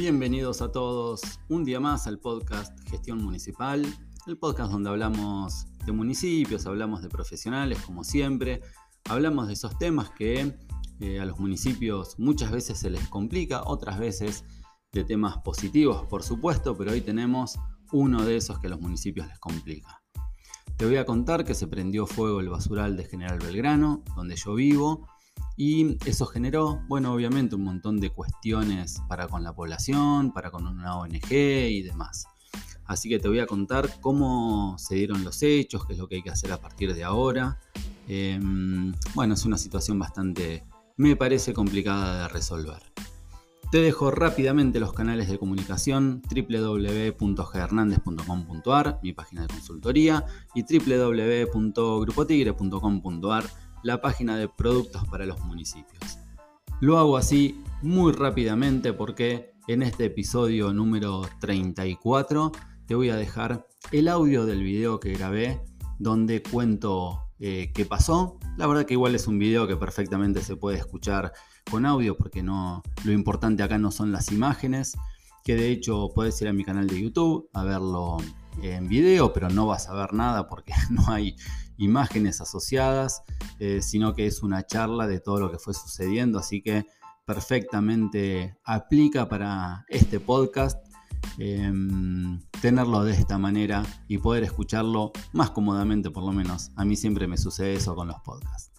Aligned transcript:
Bienvenidos 0.00 0.62
a 0.62 0.72
todos 0.72 1.20
un 1.50 1.62
día 1.62 1.78
más 1.78 2.06
al 2.06 2.18
podcast 2.18 2.72
Gestión 2.88 3.22
Municipal, 3.22 3.84
el 4.26 4.38
podcast 4.38 4.72
donde 4.72 4.88
hablamos 4.88 5.66
de 5.84 5.92
municipios, 5.92 6.64
hablamos 6.64 7.02
de 7.02 7.10
profesionales 7.10 7.82
como 7.84 8.02
siempre, 8.02 8.62
hablamos 9.04 9.46
de 9.46 9.52
esos 9.52 9.76
temas 9.78 10.08
que 10.08 10.56
eh, 11.00 11.20
a 11.20 11.26
los 11.26 11.38
municipios 11.38 12.18
muchas 12.18 12.50
veces 12.50 12.78
se 12.78 12.88
les 12.88 13.06
complica, 13.08 13.62
otras 13.66 13.98
veces 13.98 14.46
de 14.90 15.04
temas 15.04 15.36
positivos 15.44 16.06
por 16.06 16.22
supuesto, 16.22 16.74
pero 16.78 16.92
hoy 16.92 17.02
tenemos 17.02 17.58
uno 17.92 18.24
de 18.24 18.38
esos 18.38 18.58
que 18.58 18.68
a 18.68 18.70
los 18.70 18.80
municipios 18.80 19.26
les 19.26 19.38
complica. 19.38 20.02
Te 20.78 20.86
voy 20.86 20.96
a 20.96 21.04
contar 21.04 21.44
que 21.44 21.52
se 21.52 21.66
prendió 21.66 22.06
fuego 22.06 22.40
el 22.40 22.48
basural 22.48 22.96
de 22.96 23.04
General 23.04 23.38
Belgrano, 23.38 24.02
donde 24.16 24.36
yo 24.36 24.54
vivo, 24.54 25.06
y 25.56 25.98
eso 26.08 26.26
generó, 26.26 26.82
bueno, 26.88 27.12
obviamente 27.12 27.54
un 27.54 27.64
montón 27.64 28.00
de 28.00 28.10
cuestiones 28.10 29.02
para 29.08 29.28
con 29.28 29.42
la 29.42 29.54
población, 29.54 30.32
para 30.32 30.50
con 30.50 30.66
una 30.66 30.96
ONG 30.96 31.32
y 31.32 31.82
demás. 31.82 32.26
Así 32.86 33.08
que 33.08 33.18
te 33.18 33.28
voy 33.28 33.38
a 33.38 33.46
contar 33.46 34.00
cómo 34.00 34.76
se 34.78 34.96
dieron 34.96 35.22
los 35.22 35.42
hechos, 35.42 35.86
qué 35.86 35.92
es 35.92 35.98
lo 35.98 36.08
que 36.08 36.16
hay 36.16 36.22
que 36.22 36.30
hacer 36.30 36.50
a 36.50 36.60
partir 36.60 36.94
de 36.94 37.04
ahora. 37.04 37.60
Em, 38.08 38.92
bueno, 39.14 39.34
es 39.34 39.44
una 39.44 39.56
situación 39.56 39.98
bastante, 39.98 40.64
me 40.96 41.14
parece 41.14 41.52
complicada 41.52 42.22
de 42.22 42.28
resolver. 42.28 42.82
Te 43.70 43.80
dejo 43.80 44.10
rápidamente 44.10 44.80
los 44.80 44.92
canales 44.92 45.28
de 45.28 45.38
comunicación 45.38 46.22
www.gernandez.com.ar, 46.28 48.98
mi 49.00 49.12
página 49.12 49.42
de 49.42 49.48
consultoría, 49.48 50.24
y 50.56 50.64
www.grupotigre.com.ar, 50.64 53.44
la 53.82 54.00
página 54.00 54.36
de 54.36 54.48
productos 54.48 55.06
para 55.08 55.26
los 55.26 55.40
municipios. 55.44 56.18
Lo 56.80 56.98
hago 56.98 57.16
así 57.16 57.62
muy 57.82 58.12
rápidamente 58.12 58.92
porque 58.92 59.52
en 59.68 59.82
este 59.82 60.06
episodio 60.06 60.72
número 60.72 61.22
34 61.40 62.52
te 62.86 62.94
voy 62.94 63.10
a 63.10 63.16
dejar 63.16 63.66
el 63.92 64.08
audio 64.08 64.46
del 64.46 64.62
video 64.62 64.98
que 64.98 65.12
grabé 65.12 65.60
donde 65.98 66.42
cuento 66.42 67.30
eh, 67.38 67.70
qué 67.74 67.84
pasó. 67.84 68.38
La 68.56 68.66
verdad 68.66 68.84
que 68.84 68.94
igual 68.94 69.14
es 69.14 69.26
un 69.26 69.38
video 69.38 69.66
que 69.68 69.76
perfectamente 69.76 70.42
se 70.42 70.56
puede 70.56 70.78
escuchar 70.78 71.32
con 71.70 71.86
audio 71.86 72.16
porque 72.16 72.42
no, 72.42 72.82
lo 73.04 73.12
importante 73.12 73.62
acá 73.62 73.78
no 73.78 73.90
son 73.90 74.12
las 74.12 74.32
imágenes, 74.32 74.96
que 75.44 75.54
de 75.54 75.70
hecho 75.70 76.10
puedes 76.14 76.40
ir 76.42 76.48
a 76.48 76.52
mi 76.52 76.64
canal 76.64 76.86
de 76.86 77.00
YouTube 77.00 77.48
a 77.54 77.64
verlo 77.64 78.18
en 78.62 78.88
video, 78.88 79.32
pero 79.32 79.48
no 79.48 79.66
vas 79.66 79.88
a 79.88 79.94
ver 79.94 80.12
nada 80.12 80.48
porque 80.48 80.72
no 80.90 81.08
hay 81.08 81.36
imágenes 81.80 82.40
asociadas, 82.40 83.22
eh, 83.58 83.80
sino 83.82 84.14
que 84.14 84.26
es 84.26 84.42
una 84.42 84.64
charla 84.66 85.06
de 85.06 85.18
todo 85.18 85.40
lo 85.40 85.50
que 85.50 85.58
fue 85.58 85.74
sucediendo, 85.74 86.38
así 86.38 86.62
que 86.62 86.84
perfectamente 87.24 88.56
aplica 88.64 89.28
para 89.28 89.84
este 89.88 90.20
podcast 90.20 90.78
em, 91.38 92.40
tenerlo 92.60 93.04
de 93.04 93.12
esta 93.12 93.38
manera 93.38 93.82
y 94.08 94.18
poder 94.18 94.44
escucharlo 94.44 95.12
más 95.32 95.50
cómodamente 95.50 96.10
por 96.10 96.24
lo 96.24 96.32
menos. 96.32 96.70
A 96.76 96.84
mí 96.84 96.96
siempre 96.96 97.26
me 97.26 97.38
sucede 97.38 97.74
eso 97.74 97.94
con 97.94 98.08
los 98.08 98.20
podcasts. 98.20 98.72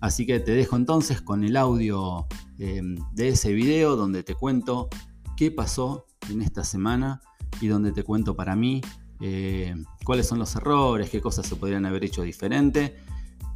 Así 0.00 0.26
que 0.26 0.38
te 0.40 0.52
dejo 0.52 0.76
entonces 0.76 1.22
con 1.22 1.44
el 1.44 1.56
audio 1.56 2.26
em, 2.58 2.96
de 3.12 3.28
ese 3.28 3.52
video 3.52 3.96
donde 3.96 4.22
te 4.22 4.34
cuento 4.34 4.88
qué 5.36 5.50
pasó 5.50 6.06
en 6.28 6.42
esta 6.42 6.64
semana 6.64 7.22
y 7.60 7.68
donde 7.68 7.92
te 7.92 8.02
cuento 8.02 8.34
para 8.36 8.56
mí 8.56 8.82
eh, 9.26 9.74
cuáles 10.04 10.26
son 10.26 10.38
los 10.38 10.54
errores, 10.54 11.08
qué 11.08 11.22
cosas 11.22 11.46
se 11.46 11.56
podrían 11.56 11.86
haber 11.86 12.04
hecho 12.04 12.20
diferente 12.20 12.94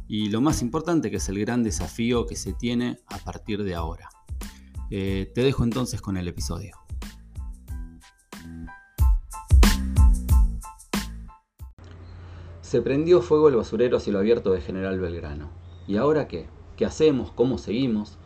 y 0.07 0.29
lo 0.29 0.41
más 0.41 0.63
importante 0.63 1.11
que 1.11 1.17
es 1.17 1.29
el 1.29 1.37
gran 1.37 1.61
desafío 1.61 2.25
que 2.25 2.35
se 2.35 2.53
tiene 2.53 2.97
a 3.05 3.19
partir 3.19 3.63
de 3.63 3.75
ahora. 3.75 4.09
Eh, 4.89 5.31
te 5.35 5.43
dejo 5.43 5.63
entonces 5.63 6.01
con 6.01 6.17
el 6.17 6.27
episodio. 6.27 6.75
Se 12.61 12.81
prendió 12.81 13.21
fuego 13.21 13.49
el 13.49 13.55
basurero 13.55 13.97
a 13.97 13.99
cielo 13.99 14.17
abierto 14.17 14.51
de 14.51 14.61
General 14.61 14.99
Belgrano. 14.99 15.51
¿Y 15.87 15.97
ahora 15.97 16.27
qué? 16.27 16.47
¿Qué 16.77 16.85
hacemos? 16.87 17.31
¿Cómo 17.31 17.59
seguimos? 17.59 18.17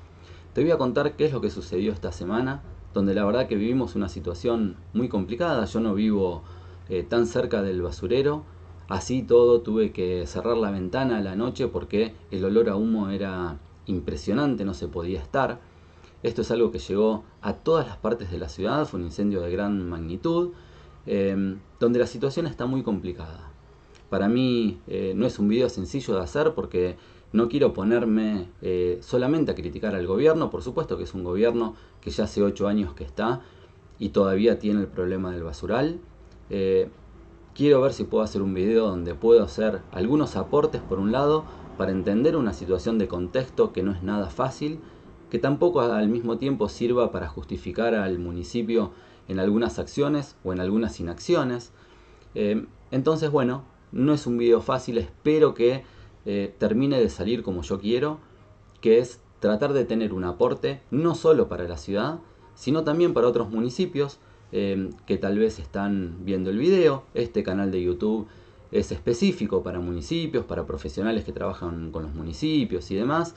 Te 0.53 0.61
voy 0.61 0.71
a 0.71 0.77
contar 0.77 1.17
qué 1.17 1.25
es 1.25 1.33
lo 1.33 1.41
que 1.41 1.49
sucedió 1.49 1.91
esta 1.91 2.13
semana, 2.13 2.63
donde 2.93 3.13
la 3.13 3.25
verdad 3.25 3.47
que 3.47 3.57
vivimos 3.57 3.95
una 3.95 4.07
situación 4.07 4.77
muy 4.93 5.09
complicada. 5.09 5.65
Yo 5.65 5.81
no 5.81 5.93
vivo 5.93 6.45
eh, 6.89 7.03
tan 7.03 7.27
cerca 7.27 7.61
del 7.61 7.81
basurero. 7.81 8.43
Así 8.89 9.23
todo 9.23 9.61
tuve 9.61 9.91
que 9.91 10.27
cerrar 10.27 10.57
la 10.57 10.71
ventana 10.71 11.17
a 11.17 11.21
la 11.21 11.35
noche 11.35 11.67
porque 11.67 12.13
el 12.31 12.43
olor 12.45 12.69
a 12.69 12.75
humo 12.75 13.09
era 13.09 13.57
impresionante, 13.85 14.65
no 14.65 14.73
se 14.73 14.87
podía 14.87 15.21
estar. 15.21 15.59
Esto 16.21 16.41
es 16.41 16.51
algo 16.51 16.71
que 16.71 16.79
llegó 16.79 17.23
a 17.41 17.53
todas 17.53 17.85
las 17.85 17.97
partes 17.97 18.31
de 18.31 18.37
la 18.37 18.49
ciudad, 18.49 18.85
fue 18.85 18.99
un 18.99 19.07
incendio 19.07 19.41
de 19.41 19.51
gran 19.51 19.89
magnitud, 19.89 20.51
em, 21.05 21.59
donde 21.79 21.99
la 21.99 22.07
situación 22.07 22.47
está 22.47 22.65
muy 22.65 22.81
complicada. 22.81 23.51
Para 24.09 24.29
mí 24.29 24.79
eh, 24.87 25.13
no 25.15 25.25
es 25.25 25.39
un 25.39 25.49
video 25.49 25.69
sencillo 25.69 26.15
de 26.15 26.21
hacer 26.21 26.53
porque 26.53 26.95
no 27.33 27.49
quiero 27.49 27.73
ponerme 27.73 28.47
eh, 28.61 28.99
solamente 29.01 29.51
a 29.51 29.55
criticar 29.55 29.95
al 29.95 30.07
gobierno, 30.07 30.49
por 30.49 30.61
supuesto 30.61 30.97
que 30.97 31.03
es 31.03 31.13
un 31.13 31.23
gobierno 31.23 31.75
que 31.99 32.11
ya 32.11 32.25
hace 32.25 32.43
ocho 32.43 32.67
años 32.67 32.93
que 32.93 33.03
está 33.03 33.41
y 33.99 34.09
todavía 34.09 34.59
tiene 34.59 34.81
el 34.81 34.87
problema 34.87 35.31
del 35.31 35.43
basural. 35.43 35.99
Eh, 36.55 36.87
quiero 37.55 37.81
ver 37.81 37.93
si 37.93 38.03
puedo 38.03 38.23
hacer 38.23 38.43
un 38.43 38.53
video 38.53 38.87
donde 38.87 39.15
puedo 39.15 39.43
hacer 39.43 39.81
algunos 39.91 40.35
aportes 40.35 40.81
por 40.81 40.99
un 40.99 41.11
lado 41.11 41.45
para 41.79 41.91
entender 41.91 42.35
una 42.35 42.53
situación 42.53 42.99
de 42.99 43.07
contexto 43.07 43.73
que 43.73 43.81
no 43.81 43.91
es 43.91 44.03
nada 44.03 44.29
fácil, 44.29 44.79
que 45.31 45.39
tampoco 45.39 45.81
al 45.81 46.09
mismo 46.09 46.37
tiempo 46.37 46.69
sirva 46.69 47.11
para 47.11 47.27
justificar 47.27 47.95
al 47.95 48.19
municipio 48.19 48.91
en 49.27 49.39
algunas 49.39 49.79
acciones 49.79 50.35
o 50.43 50.53
en 50.53 50.59
algunas 50.59 50.99
inacciones. 50.99 51.71
Eh, 52.35 52.67
entonces, 52.91 53.31
bueno, 53.31 53.63
no 53.91 54.13
es 54.13 54.27
un 54.27 54.37
video 54.37 54.61
fácil, 54.61 54.99
espero 54.99 55.55
que 55.55 55.83
eh, 56.27 56.53
termine 56.59 56.99
de 56.99 57.09
salir 57.09 57.41
como 57.41 57.63
yo 57.63 57.79
quiero, 57.79 58.19
que 58.79 58.99
es 58.99 59.19
tratar 59.39 59.73
de 59.73 59.85
tener 59.85 60.13
un 60.13 60.23
aporte 60.23 60.83
no 60.91 61.15
solo 61.15 61.49
para 61.49 61.67
la 61.67 61.77
ciudad, 61.77 62.19
sino 62.53 62.83
también 62.83 63.15
para 63.15 63.27
otros 63.27 63.49
municipios, 63.49 64.19
Em, 64.55 64.91
que 65.07 65.17
tal 65.17 65.39
vez 65.39 65.57
están 65.57 66.17
viendo 66.25 66.51
el 66.51 66.59
video. 66.59 67.05
Este 67.15 67.41
canal 67.41 67.71
de 67.71 67.81
YouTube 67.81 68.27
es 68.71 68.91
específico 68.91 69.63
para 69.63 69.79
municipios, 69.79 70.45
para 70.45 70.67
profesionales 70.67 71.23
que 71.23 71.31
trabajan 71.31 71.89
con 71.89 72.03
los 72.03 72.13
municipios 72.13 72.91
y 72.91 72.95
demás. 72.95 73.33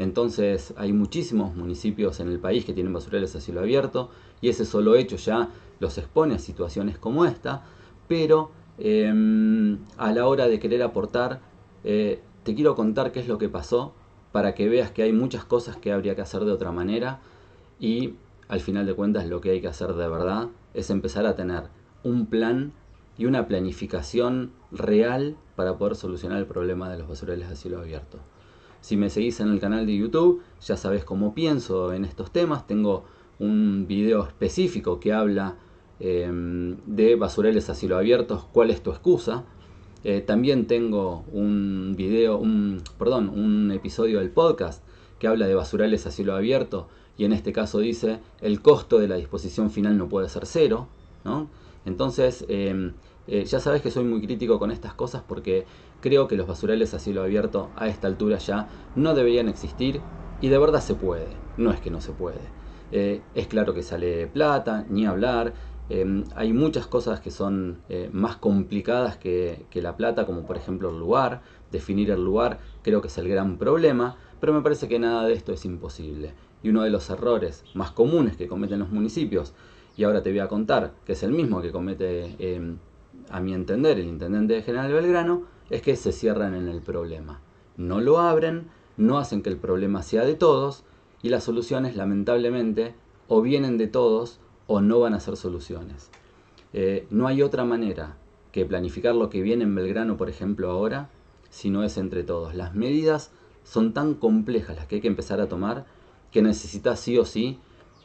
Entonces 0.00 0.74
hay 0.76 0.92
muchísimos 0.92 1.54
municipios 1.54 2.18
en 2.18 2.30
el 2.30 2.40
país 2.40 2.64
que 2.64 2.72
tienen 2.72 2.92
basurales 2.92 3.36
a 3.36 3.40
cielo 3.40 3.60
abierto 3.60 4.10
y 4.40 4.48
ese 4.48 4.64
solo 4.64 4.96
hecho 4.96 5.14
ya 5.14 5.50
los 5.78 5.98
expone 5.98 6.34
a 6.34 6.40
situaciones 6.40 6.98
como 6.98 7.24
esta, 7.26 7.62
pero 8.08 8.50
em, 8.78 9.78
a 9.98 10.10
la 10.10 10.26
hora 10.26 10.48
de 10.48 10.58
querer 10.58 10.82
aportar, 10.82 11.42
eh, 11.84 12.20
te 12.42 12.56
quiero 12.56 12.74
contar 12.74 13.12
qué 13.12 13.20
es 13.20 13.28
lo 13.28 13.38
que 13.38 13.48
pasó 13.48 13.94
para 14.32 14.56
que 14.56 14.68
veas 14.68 14.90
que 14.90 15.04
hay 15.04 15.12
muchas 15.12 15.44
cosas 15.44 15.76
que 15.76 15.92
habría 15.92 16.16
que 16.16 16.22
hacer 16.22 16.44
de 16.44 16.50
otra 16.50 16.72
manera 16.72 17.20
y 17.78 18.14
al 18.48 18.60
final 18.60 18.86
de 18.86 18.94
cuentas 18.94 19.26
lo 19.26 19.40
que 19.40 19.50
hay 19.50 19.60
que 19.60 19.68
hacer 19.68 19.94
de 19.94 20.08
verdad 20.08 20.48
es 20.74 20.90
empezar 20.90 21.26
a 21.26 21.36
tener 21.36 21.64
un 22.02 22.26
plan 22.26 22.72
y 23.18 23.26
una 23.26 23.48
planificación 23.48 24.52
real 24.70 25.36
para 25.56 25.78
poder 25.78 25.96
solucionar 25.96 26.38
el 26.38 26.46
problema 26.46 26.90
de 26.90 26.98
los 26.98 27.08
basurales 27.08 27.48
a 27.48 27.56
cielo 27.56 27.80
abierto. 27.80 28.18
Si 28.80 28.96
me 28.96 29.10
seguís 29.10 29.40
en 29.40 29.48
el 29.48 29.58
canal 29.58 29.86
de 29.86 29.96
YouTube, 29.96 30.42
ya 30.60 30.76
sabes 30.76 31.04
cómo 31.04 31.34
pienso 31.34 31.92
en 31.92 32.04
estos 32.04 32.30
temas. 32.30 32.66
Tengo 32.66 33.04
un 33.38 33.86
video 33.88 34.24
específico 34.24 35.00
que 35.00 35.12
habla 35.12 35.56
em, 35.98 36.76
de 36.86 37.16
basurales 37.16 37.68
a 37.70 37.74
cielo 37.74 37.96
abierto, 37.96 38.48
cuál 38.52 38.70
es 38.70 38.82
tu 38.82 38.90
excusa. 38.90 39.44
Eh, 40.04 40.20
también 40.20 40.66
tengo 40.66 41.24
un 41.32 41.94
video, 41.96 42.36
un, 42.38 42.82
perdón, 42.98 43.30
un 43.30 43.72
episodio 43.72 44.20
del 44.20 44.30
podcast 44.30 44.84
que 45.18 45.26
habla 45.26 45.46
de 45.46 45.54
basurales 45.54 46.06
a 46.06 46.10
cielo 46.10 46.36
abierto 46.36 46.86
y 47.16 47.24
en 47.24 47.32
este 47.32 47.52
caso 47.52 47.78
dice 47.78 48.20
el 48.40 48.60
costo 48.60 48.98
de 48.98 49.08
la 49.08 49.16
disposición 49.16 49.70
final 49.70 49.96
no 49.96 50.08
puede 50.08 50.28
ser 50.28 50.46
cero. 50.46 50.88
¿no? 51.24 51.48
Entonces, 51.84 52.44
em, 52.48 52.94
eh, 53.26 53.44
ya 53.44 53.60
sabes 53.60 53.82
que 53.82 53.90
soy 53.90 54.04
muy 54.04 54.20
crítico 54.20 54.58
con 54.58 54.70
estas 54.70 54.94
cosas 54.94 55.22
porque 55.26 55.66
creo 56.00 56.28
que 56.28 56.36
los 56.36 56.46
basurales 56.46 56.94
a 56.94 56.98
cielo 56.98 57.22
abierto 57.22 57.70
a 57.76 57.88
esta 57.88 58.06
altura 58.06 58.38
ya 58.38 58.68
no 58.94 59.14
deberían 59.14 59.48
existir 59.48 60.00
y 60.40 60.48
de 60.48 60.58
verdad 60.58 60.80
se 60.80 60.94
puede, 60.94 61.40
no 61.56 61.70
es 61.70 61.80
que 61.80 61.90
no 61.90 62.00
se 62.00 62.12
puede. 62.12 62.40
Eh, 62.90 63.22
es 63.34 63.46
claro 63.48 63.74
que 63.74 63.82
sale 63.82 64.26
plata, 64.28 64.86
ni 64.88 65.06
hablar, 65.06 65.54
em, 65.88 66.24
hay 66.34 66.52
muchas 66.52 66.86
cosas 66.86 67.20
que 67.20 67.30
son 67.30 67.82
eh, 67.88 68.10
más 68.12 68.36
complicadas 68.36 69.16
que, 69.16 69.66
que 69.70 69.82
la 69.82 69.96
plata, 69.96 70.26
como 70.26 70.44
por 70.46 70.56
ejemplo 70.56 70.90
el 70.90 70.98
lugar, 70.98 71.42
definir 71.70 72.10
el 72.10 72.24
lugar 72.24 72.58
creo 72.82 73.00
que 73.00 73.08
es 73.08 73.18
el 73.18 73.28
gran 73.28 73.58
problema, 73.58 74.16
pero 74.40 74.52
me 74.52 74.62
parece 74.62 74.88
que 74.88 74.98
nada 74.98 75.26
de 75.26 75.34
esto 75.34 75.52
es 75.52 75.64
imposible 75.64 76.34
y 76.62 76.70
uno 76.70 76.82
de 76.82 76.90
los 76.90 77.08
errores 77.10 77.64
más 77.74 77.92
comunes 77.92 78.36
que 78.36 78.48
cometen 78.48 78.80
los 78.80 78.90
municipios, 78.90 79.54
y 79.96 80.04
ahora 80.04 80.22
te 80.22 80.30
voy 80.30 80.40
a 80.40 80.48
contar, 80.48 80.92
que 81.04 81.12
es 81.12 81.22
el 81.22 81.32
mismo 81.32 81.62
que 81.62 81.72
comete, 81.72 82.34
em, 82.38 82.78
a 83.30 83.40
mi 83.40 83.54
entender, 83.54 83.98
el 83.98 84.06
intendente 84.06 84.54
de 84.54 84.62
General 84.62 84.92
Belgrano, 84.92 85.44
es 85.70 85.80
que 85.82 85.96
se 85.96 86.12
cierran 86.12 86.54
en 86.54 86.68
el 86.68 86.82
problema. 86.82 87.40
No 87.76 88.00
lo 88.00 88.18
abren, 88.18 88.68
no 88.96 89.18
hacen 89.18 89.42
que 89.42 89.50
el 89.50 89.56
problema 89.56 90.02
sea 90.02 90.24
de 90.24 90.34
todos, 90.34 90.84
y 91.22 91.28
las 91.28 91.44
soluciones 91.44 91.96
lamentablemente 91.96 92.94
o 93.28 93.42
vienen 93.42 93.78
de 93.78 93.86
todos 93.86 94.40
o 94.66 94.80
no 94.80 95.00
van 95.00 95.14
a 95.14 95.20
ser 95.20 95.36
soluciones. 95.36 96.10
Eh, 96.72 97.06
no 97.10 97.26
hay 97.26 97.42
otra 97.42 97.64
manera 97.64 98.16
que 98.52 98.66
planificar 98.66 99.14
lo 99.14 99.30
que 99.30 99.42
viene 99.42 99.64
en 99.64 99.74
Belgrano, 99.74 100.16
por 100.16 100.28
ejemplo, 100.28 100.70
ahora, 100.70 101.10
si 101.48 101.70
no 101.70 101.84
es 101.84 101.96
entre 101.96 102.22
todos. 102.22 102.54
Las 102.54 102.74
medidas 102.74 103.30
son 103.66 103.92
tan 103.92 104.14
complejas 104.14 104.76
las 104.76 104.86
que 104.86 104.96
hay 104.96 105.00
que 105.00 105.08
empezar 105.08 105.40
a 105.40 105.48
tomar 105.48 105.84
que 106.30 106.40
necesita 106.40 106.96
sí 106.96 107.18
o 107.18 107.24
sí 107.24 107.58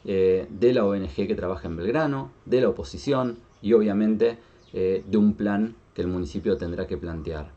eh, 0.06 0.48
de 0.50 0.74
la 0.74 0.86
ONG 0.86 1.14
que 1.14 1.36
trabaja 1.36 1.68
en 1.68 1.78
Belgrano, 1.78 2.32
de 2.46 2.62
la 2.62 2.70
oposición 2.70 3.38
y 3.62 3.74
obviamente 3.74 4.40
eh, 4.74 5.04
de 5.08 5.18
un 5.18 5.36
plan 5.36 5.76
que 5.94 6.02
el 6.02 6.08
municipio 6.08 6.58
tendrá 6.58 6.88
que 6.88 6.98
plantear. 6.98 7.52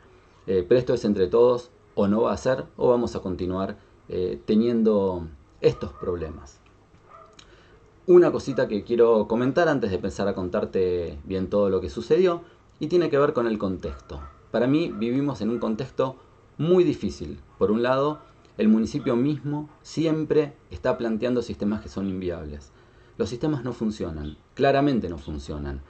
pero 0.45 0.77
esto 0.77 0.93
es 0.93 1.05
entre 1.05 1.29
todos, 1.29 1.71
o 1.95 2.09
no 2.09 2.23
va 2.23 2.33
a 2.33 2.37
ser, 2.37 2.65
o 2.77 2.89
vamos 2.89 3.17
a 3.17 3.21
continuar 3.21 3.79
teniendo 4.45 5.27
estos 5.61 5.93
problemas. 5.93 6.61
Una 8.07 8.31
cosita 8.31 8.69
que 8.69 8.85
quiero 8.85 9.27
comentar 9.27 9.67
antes 9.67 9.89
de 9.89 9.97
empezar 9.97 10.29
a 10.29 10.35
contarte 10.35 11.19
bien 11.25 11.49
todo 11.49 11.71
lo 11.71 11.81
que 11.81 11.89
sucedió 11.89 12.43
y 12.79 12.89
tiene 12.89 13.09
que 13.09 13.17
ver 13.17 13.33
con 13.33 13.47
el 13.47 13.57
contexto. 13.57 14.21
Para 14.51 14.67
mí 14.67 14.93
vivimos 14.95 15.41
en 15.41 15.49
un 15.49 15.59
contexto 15.59 16.17
muy 16.59 16.85
difícil. 16.85 17.39
Por 17.59 17.71
un 17.71 17.83
lado, 17.83 18.21
el 18.57 18.69
municipio 18.69 19.17
mismo 19.17 19.69
siempre 19.83 20.55
está 20.71 20.97
planteando 20.97 21.43
sistemas 21.43 21.83
que 21.83 21.89
son 21.89 22.09
inviables. 22.09 22.73
Los 23.17 23.29
sistemas 23.29 23.65
no 23.65 23.73
funcionan, 23.73 24.37
claramente 24.55 25.09
no 25.09 25.19
funcionan. 25.19 25.81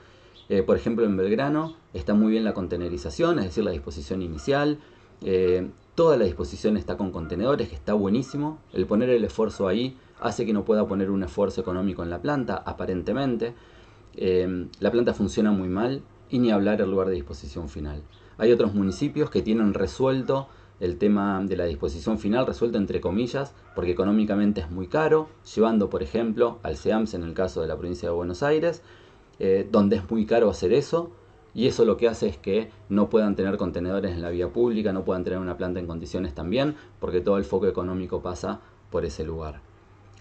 Eh, 0.48 0.62
por 0.62 0.76
ejemplo, 0.76 1.04
en 1.04 1.16
Belgrano 1.16 1.76
está 1.92 2.14
muy 2.14 2.32
bien 2.32 2.44
la 2.44 2.54
contenerización, 2.54 3.38
es 3.38 3.46
decir, 3.46 3.64
la 3.64 3.70
disposición 3.70 4.22
inicial. 4.22 4.78
Eh, 5.22 5.70
toda 5.94 6.16
la 6.16 6.24
disposición 6.24 6.76
está 6.76 6.96
con 6.96 7.12
contenedores, 7.12 7.68
que 7.68 7.74
está 7.74 7.94
buenísimo. 7.94 8.58
El 8.72 8.86
poner 8.86 9.10
el 9.10 9.24
esfuerzo 9.24 9.68
ahí 9.68 9.96
hace 10.20 10.44
que 10.44 10.52
no 10.52 10.64
pueda 10.64 10.86
poner 10.86 11.10
un 11.10 11.22
esfuerzo 11.22 11.60
económico 11.60 12.02
en 12.02 12.10
la 12.10 12.20
planta, 12.20 12.62
aparentemente. 12.64 13.54
Eh, 14.16 14.68
la 14.80 14.90
planta 14.90 15.14
funciona 15.14 15.50
muy 15.50 15.68
mal 15.68 16.02
y 16.30 16.38
ni 16.38 16.50
hablar 16.50 16.80
el 16.80 16.90
lugar 16.90 17.08
de 17.08 17.14
disposición 17.14 17.68
final. 17.68 18.02
Hay 18.38 18.52
otros 18.52 18.74
municipios 18.74 19.30
que 19.30 19.42
tienen 19.42 19.74
resuelto 19.74 20.48
el 20.80 20.98
tema 20.98 21.42
de 21.44 21.56
la 21.56 21.64
disposición 21.64 22.18
final, 22.18 22.46
resuelto 22.46 22.78
entre 22.78 23.00
comillas, 23.00 23.54
porque 23.74 23.92
económicamente 23.92 24.60
es 24.60 24.70
muy 24.70 24.88
caro, 24.88 25.28
llevando 25.54 25.88
por 25.88 26.02
ejemplo 26.02 26.58
al 26.62 26.76
SEAMS 26.76 27.14
en 27.14 27.22
el 27.22 27.34
caso 27.34 27.62
de 27.62 27.68
la 27.68 27.76
provincia 27.76 28.08
de 28.08 28.14
Buenos 28.14 28.42
Aires, 28.42 28.82
eh, 29.38 29.68
donde 29.70 29.96
es 29.96 30.10
muy 30.10 30.26
caro 30.26 30.50
hacer 30.50 30.72
eso, 30.72 31.12
y 31.54 31.68
eso 31.68 31.84
lo 31.84 31.96
que 31.96 32.08
hace 32.08 32.26
es 32.26 32.36
que 32.36 32.70
no 32.88 33.08
puedan 33.08 33.36
tener 33.36 33.56
contenedores 33.56 34.12
en 34.12 34.22
la 34.22 34.30
vía 34.30 34.52
pública, 34.52 34.92
no 34.92 35.04
puedan 35.04 35.22
tener 35.22 35.38
una 35.38 35.56
planta 35.56 35.78
en 35.78 35.86
condiciones 35.86 36.34
también, 36.34 36.74
porque 36.98 37.20
todo 37.20 37.38
el 37.38 37.44
foco 37.44 37.68
económico 37.68 38.22
pasa 38.22 38.60
por 38.90 39.04
ese 39.04 39.24
lugar. 39.24 39.60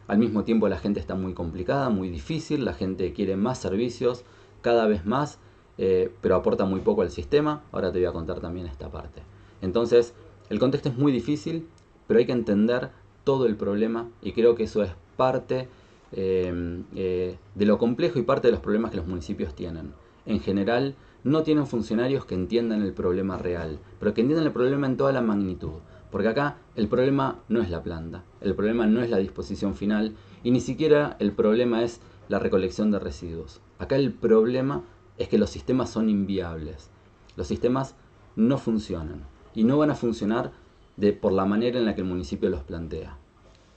Al 0.08 0.20
mismo 0.20 0.44
tiempo 0.44 0.68
la 0.68 0.78
gente 0.78 1.00
está 1.00 1.16
muy 1.16 1.34
complicada, 1.34 1.90
muy 1.90 2.10
difícil, 2.10 2.66
la 2.66 2.74
gente 2.74 3.14
quiere 3.14 3.36
más 3.36 3.58
servicios, 3.58 4.24
cada 4.62 4.86
vez 4.86 5.06
más, 5.06 5.40
eh, 5.78 6.12
pero 6.22 6.36
aporta 6.36 6.66
muy 6.66 6.82
poco 6.82 7.02
al 7.02 7.12
sistema. 7.12 7.64
Ahora 7.72 7.92
te 7.92 8.00
voy 8.00 8.08
a 8.08 8.12
contar 8.12 8.40
también 8.40 8.68
esta 8.68 8.90
parte. 8.90 9.22
Entonces, 9.62 10.14
el 10.50 10.60
contexto 10.60 10.90
es 10.90 10.98
muy 10.98 11.12
difícil, 11.12 11.68
pero 12.08 12.20
hay 12.20 12.26
que 12.26 12.32
entender 12.32 12.90
todo 13.24 13.46
el 13.46 13.56
problema 13.56 14.10
y 14.22 14.34
creo 14.34 14.56
que 14.56 14.64
eso 14.64 14.84
es 14.84 14.92
parte 15.16 15.68
eh, 16.12 16.84
eh, 16.96 17.38
de 17.56 17.66
lo 17.66 17.78
complejo 17.78 18.20
y 18.20 18.24
parte 18.24 18.48
de 18.48 18.52
los 18.52 18.62
problemas 18.62 18.92
que 18.92 18.98
los 18.98 19.08
municipios 19.08 19.56
tienen. 19.56 19.94
En 20.26 20.40
general, 20.40 20.96
no 21.24 21.44
tienen 21.44 21.68
funcionarios 21.68 22.26
que 22.26 22.36
entiendan 22.36 22.82
el 22.82 22.94
problema 22.94 23.38
real, 23.38 23.80
pero 24.00 24.14
que 24.14 24.22
entiendan 24.22 24.46
el 24.46 24.54
problema 24.54 24.88
en 24.88 24.98
toda 24.98 25.12
la 25.12 25.22
magnitud. 25.22 25.80
Porque 26.12 26.28
acá 26.28 26.58
el 26.76 26.88
problema 26.88 27.40
no 27.50 27.62
es 27.62 27.72
la 27.72 27.82
planta, 27.82 28.24
el 28.42 28.54
problema 28.54 28.86
no 28.86 29.02
es 29.02 29.10
la 29.10 29.18
disposición 29.18 29.74
final 29.74 30.16
y 30.44 30.52
ni 30.52 30.60
siquiera 30.60 31.16
el 31.20 31.32
problema 31.32 31.84
es 31.84 32.02
la 32.30 32.38
recolección 32.38 32.92
de 32.92 33.00
residuos. 33.00 33.62
Acá 33.80 33.96
el 33.96 34.14
problema 34.14 34.84
es 35.18 35.28
que 35.28 35.38
los 35.38 35.50
sistemas 35.50 35.90
son 35.90 36.10
inviables. 36.10 36.90
Los 37.36 37.48
sistemas 37.48 37.96
no 38.36 38.58
funcionan 38.58 39.24
y 39.54 39.64
no 39.64 39.78
van 39.78 39.92
a 39.92 39.96
funcionar 39.96 40.52
de, 40.98 41.14
por 41.14 41.32
la 41.32 41.46
manera 41.46 41.80
en 41.80 41.86
la 41.86 41.96
que 41.96 42.02
el 42.02 42.08
municipio 42.08 42.50
los 42.50 42.64
plantea. 42.64 43.18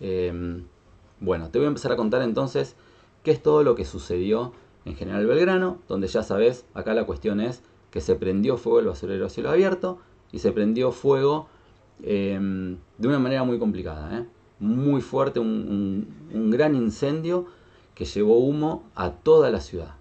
Em, 0.00 0.65
bueno, 1.21 1.50
te 1.50 1.59
voy 1.59 1.67
a 1.67 1.69
empezar 1.69 1.93
a 1.93 1.97
contar 1.97 2.23
entonces 2.23 2.77
qué 3.23 3.31
es 3.31 3.43
todo 3.43 3.62
lo 3.62 3.75
que 3.75 3.85
sucedió 3.85 4.53
en 4.85 4.94
General 4.94 5.27
Belgrano, 5.27 5.79
donde 5.88 6.06
ya 6.06 6.23
sabes, 6.23 6.67
acá 6.75 6.94
la 6.94 7.06
cuestión 7.06 7.41
es 7.41 7.62
que 7.91 8.00
se 8.00 8.15
prendió 8.15 8.56
fuego 8.56 8.81
el 8.81 8.87
basurero 8.87 9.27
a 9.27 9.31
cielo 9.31 9.50
abierto 9.50 9.99
y 10.33 10.38
se 10.38 10.53
prendió 10.53 10.93
fuego 10.93 11.49
Em, 12.03 12.77
de 12.99 13.09
una 13.09 13.19
manera 13.19 13.44
muy 13.44 13.59
complicada, 13.59 14.19
¿eh? 14.19 14.27
muy 14.59 15.00
fuerte, 15.00 15.41
un, 15.41 16.50
gran 16.50 16.75
incendio 16.75 17.47
que 17.94 18.05
llevó 18.05 18.38
humo 18.38 18.85
a 18.94 19.11
toda 19.11 19.50
la 19.50 19.61
ciudad. 19.61 19.94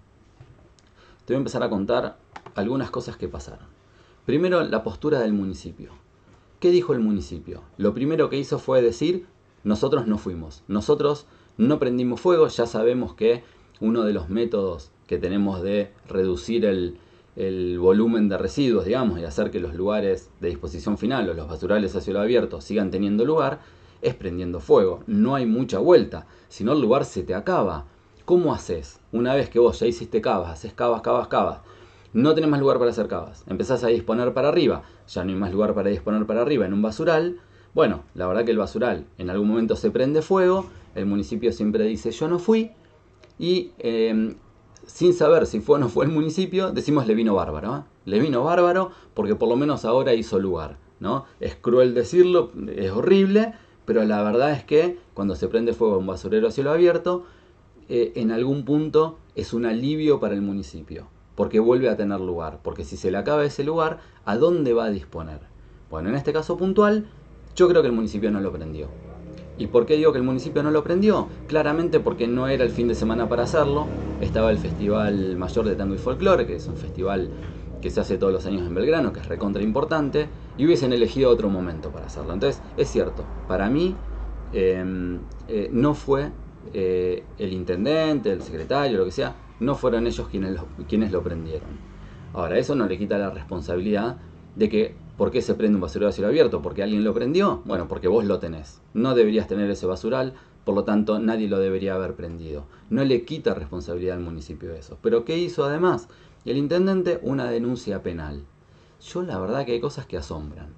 Te 1.26 1.34
voy 1.34 1.38
a 1.38 1.42
empezar 1.42 1.64
a 1.64 1.70
contar 1.70 2.18
algunas 2.54 2.92
cosas 2.92 3.16
que 3.16 3.26
pasaron. 3.26 3.66
Primero, 4.26 4.62
la 4.62 4.84
postura 4.84 5.18
del 5.18 5.32
municipio. 5.32 5.90
¿Qué 6.60 6.70
dijo 6.70 6.92
el 6.92 7.00
municipio? 7.00 7.62
Lo 7.78 7.92
primero 7.94 8.30
que 8.30 8.38
hizo 8.38 8.60
fue 8.60 8.80
decir, 8.80 9.26
nosotros 9.64 10.06
no 10.06 10.18
fuimos, 10.18 10.62
nosotros 10.68 11.26
no 11.56 11.80
prendimos 11.80 12.20
fuego, 12.20 12.46
ya 12.46 12.66
sabemos 12.66 13.14
que 13.14 13.42
uno 13.80 14.04
de 14.04 14.12
los 14.12 14.28
métodos 14.28 14.92
que 15.08 15.18
tenemos 15.18 15.62
de 15.62 15.90
reducir 16.08 16.64
el, 16.64 16.98
el 17.34 17.80
volumen 17.80 18.28
de 18.28 18.38
residuos, 18.38 18.84
digamos, 18.84 19.18
y 19.18 19.24
hacer 19.24 19.50
que 19.50 19.58
los 19.58 19.74
lugares 19.74 20.30
de 20.40 20.48
disposición 20.50 20.96
final 20.96 21.28
o 21.28 21.34
los 21.34 21.48
basurales 21.48 21.96
a 21.96 22.00
cielo 22.00 22.20
abierto 22.20 22.60
sigan 22.60 22.92
teniendo 22.92 23.24
lugar, 23.24 23.58
es 24.00 24.14
prendiendo 24.14 24.60
fuego. 24.60 25.02
No 25.08 25.34
hay 25.34 25.44
mucha 25.44 25.80
vuelta, 25.80 26.28
si 26.48 26.62
no 26.62 26.72
el 26.72 26.80
lugar 26.80 27.04
se 27.04 27.24
te 27.24 27.34
acaba. 27.34 27.86
¿Cómo 28.26 28.52
haces? 28.52 29.00
Una 29.12 29.34
vez 29.34 29.48
que 29.48 29.60
vos 29.60 29.78
ya 29.78 29.86
hiciste 29.86 30.20
cavas, 30.20 30.50
haces 30.50 30.72
cavas, 30.72 31.00
cavas, 31.00 31.28
cavas, 31.28 31.60
no 32.12 32.34
tenés 32.34 32.50
más 32.50 32.58
lugar 32.58 32.78
para 32.78 32.90
hacer 32.90 33.06
cavas, 33.06 33.44
empezás 33.46 33.84
a 33.84 33.86
disponer 33.86 34.34
para 34.34 34.48
arriba, 34.48 34.82
ya 35.06 35.22
no 35.22 35.30
hay 35.30 35.36
más 35.36 35.52
lugar 35.52 35.74
para 35.74 35.90
disponer 35.90 36.26
para 36.26 36.42
arriba 36.42 36.66
en 36.66 36.72
un 36.72 36.82
basural, 36.82 37.38
bueno, 37.72 38.02
la 38.14 38.26
verdad 38.26 38.44
que 38.44 38.50
el 38.50 38.58
basural 38.58 39.06
en 39.18 39.30
algún 39.30 39.46
momento 39.46 39.76
se 39.76 39.92
prende 39.92 40.22
fuego, 40.22 40.66
el 40.96 41.06
municipio 41.06 41.52
siempre 41.52 41.84
dice 41.84 42.10
yo 42.10 42.26
no 42.26 42.40
fui, 42.40 42.72
y 43.38 43.70
eh, 43.78 44.34
sin 44.86 45.14
saber 45.14 45.46
si 45.46 45.60
fue 45.60 45.76
o 45.76 45.78
no 45.78 45.88
fue 45.88 46.04
el 46.04 46.10
municipio, 46.10 46.72
decimos 46.72 47.06
le 47.06 47.14
vino 47.14 47.34
bárbaro. 47.34 47.76
¿eh? 47.76 47.80
Le 48.06 48.18
vino 48.18 48.42
bárbaro 48.42 48.90
porque 49.14 49.36
por 49.36 49.48
lo 49.48 49.56
menos 49.56 49.84
ahora 49.84 50.14
hizo 50.14 50.40
lugar. 50.40 50.78
¿no? 50.98 51.26
Es 51.38 51.54
cruel 51.54 51.94
decirlo, 51.94 52.50
es 52.74 52.90
horrible, 52.90 53.52
pero 53.84 54.04
la 54.04 54.22
verdad 54.22 54.52
es 54.52 54.64
que 54.64 54.98
cuando 55.14 55.36
se 55.36 55.48
prende 55.48 55.72
fuego 55.74 55.98
un 55.98 56.06
basurero 56.06 56.48
a 56.48 56.50
cielo 56.50 56.70
abierto, 56.70 57.24
eh, 57.88 58.12
en 58.16 58.32
algún 58.32 58.64
punto 58.64 59.18
es 59.34 59.52
un 59.52 59.64
alivio 59.64 60.18
para 60.18 60.34
el 60.34 60.42
municipio, 60.42 61.06
porque 61.34 61.60
vuelve 61.60 61.88
a 61.88 61.96
tener 61.96 62.20
lugar, 62.20 62.60
porque 62.62 62.84
si 62.84 62.96
se 62.96 63.10
le 63.10 63.18
acaba 63.18 63.44
ese 63.44 63.64
lugar, 63.64 64.00
¿a 64.24 64.36
dónde 64.36 64.72
va 64.72 64.86
a 64.86 64.90
disponer? 64.90 65.40
Bueno, 65.90 66.08
en 66.08 66.16
este 66.16 66.32
caso 66.32 66.56
puntual, 66.56 67.06
yo 67.54 67.68
creo 67.68 67.82
que 67.82 67.88
el 67.88 67.94
municipio 67.94 68.30
no 68.30 68.40
lo 68.40 68.52
prendió. 68.52 68.88
¿Y 69.58 69.68
por 69.68 69.86
qué 69.86 69.96
digo 69.96 70.12
que 70.12 70.18
el 70.18 70.24
municipio 70.24 70.62
no 70.62 70.70
lo 70.70 70.84
prendió? 70.84 71.28
Claramente 71.46 72.00
porque 72.00 72.26
no 72.26 72.46
era 72.48 72.64
el 72.64 72.70
fin 72.70 72.88
de 72.88 72.94
semana 72.94 73.28
para 73.28 73.44
hacerlo. 73.44 73.86
Estaba 74.20 74.50
el 74.50 74.58
Festival 74.58 75.36
Mayor 75.36 75.64
de 75.64 75.76
Tango 75.76 75.94
y 75.94 75.98
Folclore, 75.98 76.46
que 76.46 76.56
es 76.56 76.66
un 76.66 76.76
festival 76.76 77.30
que 77.80 77.90
se 77.90 78.00
hace 78.00 78.18
todos 78.18 78.32
los 78.32 78.44
años 78.46 78.66
en 78.66 78.74
Belgrano, 78.74 79.12
que 79.12 79.20
es 79.20 79.28
recontra 79.28 79.62
importante, 79.62 80.28
y 80.58 80.66
hubiesen 80.66 80.92
elegido 80.92 81.30
otro 81.30 81.48
momento 81.48 81.90
para 81.90 82.06
hacerlo. 82.06 82.34
Entonces, 82.34 82.60
es 82.76 82.90
cierto, 82.90 83.24
para 83.48 83.70
mí 83.70 83.94
em, 84.52 85.20
eh, 85.48 85.70
no 85.72 85.94
fue 85.94 86.30
eh, 86.74 87.24
el 87.38 87.52
intendente, 87.52 88.32
el 88.32 88.42
secretario, 88.42 88.98
lo 88.98 89.04
que 89.04 89.12
sea, 89.12 89.36
no 89.60 89.74
fueron 89.74 90.06
ellos 90.06 90.28
quienes 90.28 90.54
lo, 90.54 90.66
quienes 90.88 91.12
lo 91.12 91.22
prendieron. 91.22 91.68
Ahora, 92.32 92.58
eso 92.58 92.74
no 92.74 92.86
le 92.86 92.98
quita 92.98 93.18
la 93.18 93.30
responsabilidad 93.30 94.18
de 94.54 94.68
que 94.68 94.94
¿Por 95.16 95.30
qué 95.30 95.40
se 95.40 95.54
prende 95.54 95.76
un 95.76 95.80
basural 95.80 96.10
a 96.10 96.12
cielo 96.12 96.28
abierto? 96.28 96.60
¿Porque 96.60 96.82
alguien 96.82 97.02
lo 97.02 97.14
prendió? 97.14 97.62
Bueno, 97.64 97.88
porque 97.88 98.06
vos 98.06 98.26
lo 98.26 98.38
tenés. 98.38 98.82
No 98.92 99.14
deberías 99.14 99.48
tener 99.48 99.70
ese 99.70 99.86
basural, 99.86 100.34
por 100.66 100.74
lo 100.74 100.84
tanto 100.84 101.18
nadie 101.18 101.48
lo 101.48 101.58
debería 101.58 101.94
haber 101.94 102.14
prendido. 102.14 102.66
No 102.90 103.02
le 103.02 103.24
quita 103.24 103.54
responsabilidad 103.54 104.18
al 104.18 104.22
municipio 104.22 104.74
eso. 104.74 104.98
Pero 105.00 105.24
¿qué 105.24 105.38
hizo 105.38 105.64
además? 105.64 106.08
El 106.44 106.58
intendente 106.58 107.18
una 107.22 107.50
denuncia 107.50 108.02
penal. 108.02 108.44
Yo 109.00 109.22
la 109.22 109.38
verdad 109.38 109.64
que 109.64 109.72
hay 109.72 109.80
cosas 109.80 110.04
que 110.04 110.18
asombran. 110.18 110.68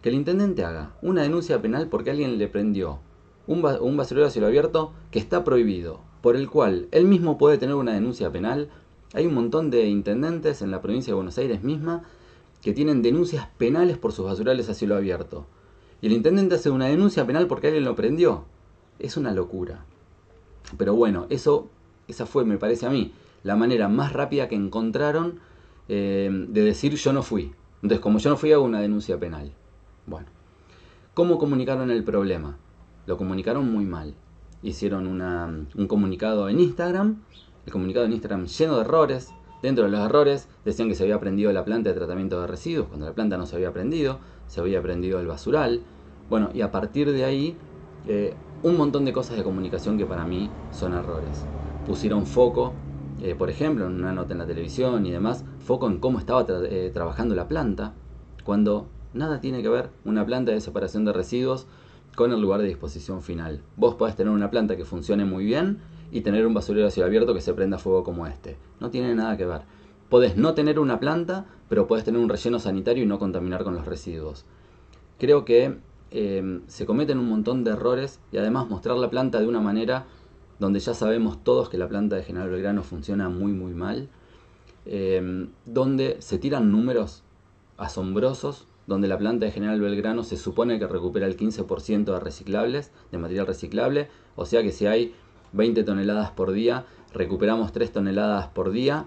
Que 0.00 0.08
el 0.08 0.14
intendente 0.14 0.64
haga 0.64 0.94
una 1.02 1.20
denuncia 1.20 1.60
penal 1.60 1.88
porque 1.88 2.10
alguien 2.10 2.38
le 2.38 2.48
prendió 2.48 3.00
un, 3.46 3.96
basurero 3.96 4.26
a 4.26 4.30
cielo 4.30 4.46
abierto 4.46 4.92
que 5.10 5.18
está 5.18 5.44
prohibido, 5.44 6.00
por 6.20 6.36
el 6.36 6.48
cual 6.48 6.88
él 6.90 7.04
mismo 7.04 7.38
puede 7.38 7.58
tener 7.58 7.74
una 7.74 7.94
denuncia 7.94 8.30
penal. 8.30 8.68
Hay 9.14 9.26
un 9.26 9.34
montón 9.34 9.70
de 9.70 9.86
intendentes 9.86 10.62
en 10.62 10.70
la 10.70 10.82
provincia 10.82 11.12
de 11.12 11.16
Buenos 11.16 11.38
Aires 11.38 11.62
misma 11.62 12.02
que 12.62 12.72
tienen 12.72 13.02
denuncias 13.02 13.46
penales 13.58 13.98
por 13.98 14.12
sus 14.12 14.26
basurales 14.26 14.68
a 14.68 14.74
cielo 14.74 14.96
abierto. 14.96 15.46
Y 16.00 16.08
el 16.08 16.12
intendente 16.12 16.56
hace 16.56 16.70
una 16.70 16.86
denuncia 16.86 17.26
penal 17.26 17.46
porque 17.46 17.68
alguien 17.68 17.84
lo 17.84 17.94
prendió. 17.94 18.44
Es 18.98 19.16
una 19.16 19.32
locura. 19.32 19.84
Pero 20.76 20.94
bueno, 20.94 21.26
eso, 21.30 21.68
esa 22.08 22.26
fue, 22.26 22.44
me 22.44 22.58
parece 22.58 22.86
a 22.86 22.90
mí, 22.90 23.12
la 23.44 23.56
manera 23.56 23.88
más 23.88 24.12
rápida 24.12 24.48
que 24.48 24.56
encontraron 24.56 25.38
eh, 25.88 26.28
de 26.48 26.62
decir 26.62 26.94
yo 26.96 27.12
no 27.12 27.22
fui. 27.22 27.52
Entonces, 27.82 28.00
como 28.00 28.18
yo 28.18 28.30
no 28.30 28.36
fui, 28.36 28.52
hago 28.52 28.64
una 28.64 28.80
denuncia 28.80 29.18
penal. 29.18 29.52
Bueno, 30.06 30.26
¿cómo 31.14 31.38
comunicaron 31.38 31.90
el 31.90 32.02
problema? 32.02 32.56
Lo 33.06 33.16
comunicaron 33.16 33.70
muy 33.70 33.84
mal. 33.84 34.14
Hicieron 34.62 35.06
un 35.06 35.86
comunicado 35.86 36.48
en 36.48 36.60
Instagram 36.60 37.18
el 37.66 37.72
comunicado 37.72 38.06
en 38.06 38.12
Instagram 38.12 38.46
lleno 38.46 38.76
de 38.76 38.82
errores. 38.82 39.32
Dentro 39.62 39.84
de 39.84 39.90
los 39.90 40.00
errores 40.00 40.48
decían 40.64 40.88
que 40.88 40.94
se 40.94 41.02
había 41.02 41.18
prendido 41.18 41.52
la 41.52 41.64
planta 41.64 41.90
de 41.90 41.96
tratamiento 41.96 42.40
de 42.40 42.46
residuos, 42.46 42.86
cuando 42.86 43.06
la 43.06 43.12
planta 43.12 43.36
no 43.36 43.46
se 43.46 43.56
había 43.56 43.72
prendido, 43.72 44.20
se 44.46 44.60
había 44.60 44.80
prendido 44.80 45.18
el 45.18 45.26
basural. 45.26 45.82
Bueno, 46.30 46.50
y 46.54 46.60
a 46.60 46.70
partir 46.70 47.10
de 47.10 47.24
ahí, 47.24 47.56
eh, 48.06 48.34
un 48.62 48.76
montón 48.76 49.04
de 49.04 49.12
cosas 49.12 49.36
de 49.36 49.42
comunicación 49.42 49.98
que 49.98 50.06
para 50.06 50.24
mí 50.24 50.48
son 50.70 50.94
errores. 50.94 51.44
Pusieron 51.84 52.26
foco, 52.26 52.72
eh, 53.20 53.34
por 53.34 53.50
ejemplo, 53.50 53.86
en 53.86 53.94
una 53.94 54.12
nota 54.12 54.32
en 54.32 54.38
la 54.38 54.46
televisión 54.46 55.04
y 55.04 55.10
demás, 55.10 55.44
foco 55.58 55.88
en 55.88 55.98
cómo 55.98 56.20
estaba 56.20 56.46
eh, 56.48 56.90
trabajando 56.94 57.34
la 57.34 57.48
planta, 57.48 57.94
cuando 58.44 58.86
nada 59.12 59.40
tiene 59.40 59.62
que 59.62 59.68
ver 59.68 59.90
una 60.04 60.24
planta 60.24 60.52
de 60.52 60.60
separación 60.60 61.04
de 61.04 61.12
residuos 61.12 61.66
con 62.16 62.32
el 62.32 62.40
lugar 62.40 62.60
de 62.60 62.66
disposición 62.66 63.22
final. 63.22 63.62
Vos 63.76 63.94
podés 63.94 64.16
tener 64.16 64.32
una 64.32 64.50
planta 64.50 64.76
que 64.76 64.84
funcione 64.84 65.24
muy 65.24 65.44
bien 65.44 65.78
y 66.10 66.22
tener 66.22 66.46
un 66.46 66.54
basurero 66.54 66.88
a 66.88 66.90
cielo 66.90 67.06
abierto 67.06 67.34
que 67.34 67.40
se 67.40 67.54
prenda 67.54 67.78
fuego 67.78 68.02
como 68.02 68.26
este. 68.26 68.56
No 68.80 68.90
tiene 68.90 69.14
nada 69.14 69.36
que 69.36 69.44
ver. 69.44 69.60
Podés 70.08 70.36
no 70.36 70.54
tener 70.54 70.78
una 70.78 70.98
planta, 70.98 71.46
pero 71.68 71.86
podés 71.86 72.04
tener 72.04 72.20
un 72.20 72.28
relleno 72.28 72.58
sanitario 72.58 73.04
y 73.04 73.06
no 73.06 73.18
contaminar 73.18 73.64
con 73.64 73.74
los 73.74 73.84
residuos. 73.84 74.46
Creo 75.18 75.44
que 75.44 75.76
eh, 76.10 76.60
se 76.66 76.86
cometen 76.86 77.18
un 77.18 77.28
montón 77.28 77.64
de 77.64 77.72
errores 77.72 78.18
y 78.32 78.38
además 78.38 78.68
mostrar 78.68 78.96
la 78.96 79.10
planta 79.10 79.38
de 79.38 79.46
una 79.46 79.60
manera 79.60 80.06
donde 80.58 80.80
ya 80.80 80.94
sabemos 80.94 81.44
todos 81.44 81.68
que 81.68 81.76
la 81.76 81.88
planta 81.88 82.16
de 82.16 82.22
General 82.22 82.48
Belgrano 82.48 82.82
funciona 82.82 83.28
muy 83.28 83.52
muy 83.52 83.74
mal, 83.74 84.08
eh, 84.86 85.48
donde 85.66 86.16
se 86.20 86.38
tiran 86.38 86.72
números 86.72 87.24
asombrosos, 87.76 88.66
donde 88.86 89.08
la 89.08 89.18
planta 89.18 89.46
de 89.46 89.52
General 89.52 89.80
Belgrano 89.80 90.22
se 90.22 90.36
supone 90.36 90.78
que 90.78 90.86
recupera 90.86 91.26
el 91.26 91.36
15% 91.36 92.04
de 92.04 92.20
reciclables, 92.20 92.92
de 93.10 93.18
material 93.18 93.46
reciclable, 93.46 94.08
o 94.36 94.46
sea 94.46 94.62
que 94.62 94.72
si 94.72 94.86
hay 94.86 95.14
20 95.52 95.84
toneladas 95.84 96.30
por 96.30 96.52
día, 96.52 96.84
recuperamos 97.12 97.72
3 97.72 97.92
toneladas 97.92 98.48
por 98.48 98.70
día, 98.70 99.06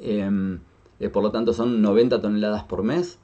em, 0.00 0.60
eh, 1.00 1.08
por 1.08 1.22
lo 1.22 1.30
tanto 1.30 1.52
son 1.52 1.82
90 1.82 2.20
toneladas 2.20 2.64
por 2.64 2.82
mes, 2.82 3.18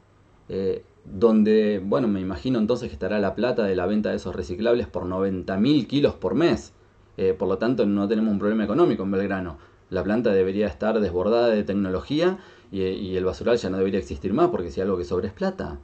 eh, 0.48 0.84
donde, 1.04 1.82
bueno, 1.84 2.08
me 2.08 2.20
imagino 2.20 2.58
entonces 2.58 2.88
que 2.88 2.94
estará 2.94 3.18
la 3.18 3.34
plata 3.34 3.64
de 3.64 3.76
la 3.76 3.86
venta 3.86 4.10
de 4.10 4.16
esos 4.16 4.34
reciclables 4.34 4.86
por 4.86 5.04
90.000 5.04 5.86
kilos 5.86 6.14
por 6.14 6.34
mes, 6.34 6.72
eh, 7.16 7.34
por 7.38 7.48
lo 7.48 7.58
tanto 7.58 7.86
no 7.86 8.08
tenemos 8.08 8.32
un 8.32 8.38
problema 8.38 8.64
económico 8.64 9.02
en 9.02 9.10
Belgrano. 9.10 9.58
La 9.90 10.02
planta 10.02 10.32
debería 10.32 10.66
estar 10.66 10.98
desbordada 11.00 11.48
de 11.48 11.62
tecnología 11.62 12.38
y, 12.74 13.16
el 13.16 13.24
basural 13.24 13.56
ya 13.56 13.70
no 13.70 13.78
debería 13.78 14.00
existir 14.00 14.32
más 14.32 14.50
porque 14.50 14.70
si 14.70 14.80
algo 14.80 14.96
que 14.96 15.04
sobre 15.04 15.28
es 15.28 15.32
plata. 15.32 15.78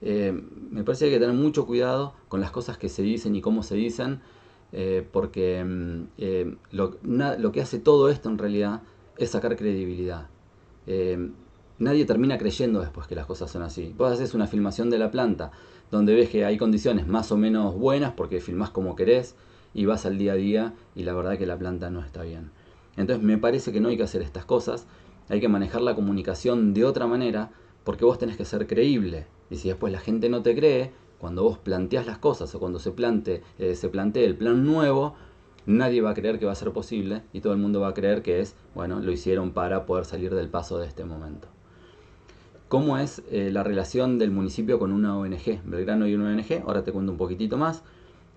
me 0.00 0.84
parece 0.84 1.04
que 1.04 1.14
hay 1.14 1.18
que 1.18 1.20
tener 1.20 1.34
mucho 1.34 1.66
cuidado 1.66 2.14
con 2.28 2.40
las 2.40 2.50
cosas 2.50 2.78
que 2.78 2.88
se 2.88 3.02
dicen 3.02 3.34
y 3.34 3.40
cómo 3.40 3.62
se 3.62 3.74
dicen, 3.74 4.20
eh, 4.72 5.04
porque 5.10 5.64
mm, 5.64 6.02
eh, 6.18 6.54
lo, 6.70 7.52
que 7.52 7.60
hace 7.60 7.78
todo 7.78 8.08
esto 8.08 8.28
en 8.28 8.38
realidad 8.38 8.82
es 9.16 9.30
sacar 9.30 9.56
credibilidad. 9.56 10.28
Eh, 10.86 11.30
nadie 11.78 12.04
termina 12.04 12.38
creyendo 12.38 12.80
después 12.80 13.06
que 13.06 13.14
las 13.14 13.26
cosas 13.26 13.50
son 13.50 13.62
así. 13.62 13.94
Vos 13.96 14.12
haces 14.12 14.34
una 14.34 14.46
filmación 14.46 14.90
de 14.90 14.98
la 14.98 15.10
planta 15.10 15.50
donde 15.90 16.14
ves 16.14 16.30
que 16.30 16.44
hay 16.44 16.56
condiciones 16.56 17.06
más 17.08 17.32
o 17.32 17.36
menos 17.36 17.74
buenas 17.74 18.12
porque 18.12 18.40
filmás 18.40 18.70
como 18.70 18.94
querés 18.94 19.34
y 19.74 19.86
vas 19.86 20.06
al 20.06 20.18
día 20.18 20.32
a 20.32 20.36
día 20.36 20.74
y 20.94 21.02
la 21.02 21.14
verdad 21.14 21.36
que 21.36 21.46
la 21.46 21.58
planta 21.58 21.90
no 21.90 22.00
está 22.00 22.22
bien. 22.22 22.50
Entonces 22.96 23.24
me 23.24 23.38
parece 23.38 23.72
que 23.72 23.80
no 23.80 23.88
hay 23.88 23.96
que 23.96 24.02
hacer 24.04 24.22
estas 24.22 24.44
cosas, 24.44 24.86
hay 25.30 25.40
que 25.40 25.48
manejar 25.48 25.80
la 25.80 25.94
comunicación 25.94 26.74
de 26.74 26.84
otra 26.84 27.06
manera 27.06 27.50
porque 27.84 28.04
vos 28.04 28.18
tenés 28.18 28.36
que 28.36 28.44
ser 28.44 28.66
creíble. 28.66 29.26
Y 29.48 29.56
si 29.56 29.68
después 29.68 29.92
la 29.92 30.00
gente 30.00 30.28
no 30.28 30.42
te 30.42 30.54
cree, 30.54 30.92
cuando 31.18 31.44
vos 31.44 31.56
planteas 31.56 32.06
las 32.06 32.18
cosas 32.18 32.52
o 32.54 32.58
cuando 32.58 32.80
se 32.80 32.90
plante, 32.90 33.42
eh, 33.58 33.76
se 33.76 33.88
plantee 33.88 34.24
el 34.24 34.36
plan 34.36 34.64
nuevo, 34.66 35.14
nadie 35.66 36.02
va 36.02 36.10
a 36.10 36.14
creer 36.14 36.38
que 36.38 36.46
va 36.46 36.52
a 36.52 36.56
ser 36.56 36.72
posible 36.72 37.22
y 37.32 37.40
todo 37.40 37.52
el 37.52 37.60
mundo 37.60 37.80
va 37.80 37.88
a 37.88 37.94
creer 37.94 38.22
que 38.22 38.40
es, 38.40 38.56
bueno, 38.74 39.00
lo 39.00 39.12
hicieron 39.12 39.52
para 39.52 39.86
poder 39.86 40.04
salir 40.04 40.34
del 40.34 40.48
paso 40.48 40.78
de 40.78 40.88
este 40.88 41.04
momento. 41.04 41.46
¿Cómo 42.68 42.98
es 42.98 43.22
eh, 43.30 43.50
la 43.52 43.62
relación 43.62 44.18
del 44.18 44.32
municipio 44.32 44.78
con 44.78 44.92
una 44.92 45.16
ONG? 45.16 45.62
Belgrano 45.64 46.08
y 46.08 46.14
una 46.14 46.30
ONG, 46.30 46.62
ahora 46.66 46.82
te 46.82 46.92
cuento 46.92 47.12
un 47.12 47.18
poquitito 47.18 47.56
más, 47.56 47.82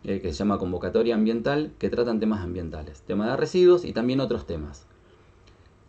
eh, 0.03 0.19
que 0.21 0.31
se 0.31 0.39
llama 0.39 0.59
Convocatoria 0.59 1.15
Ambiental, 1.15 1.73
que 1.79 1.89
tratan 1.89 2.19
temas 2.19 2.41
ambientales, 2.41 3.01
tema 3.01 3.29
de 3.29 3.37
residuos 3.37 3.83
y 3.83 3.93
también 3.93 4.19
otros 4.19 4.45
temas. 4.45 4.87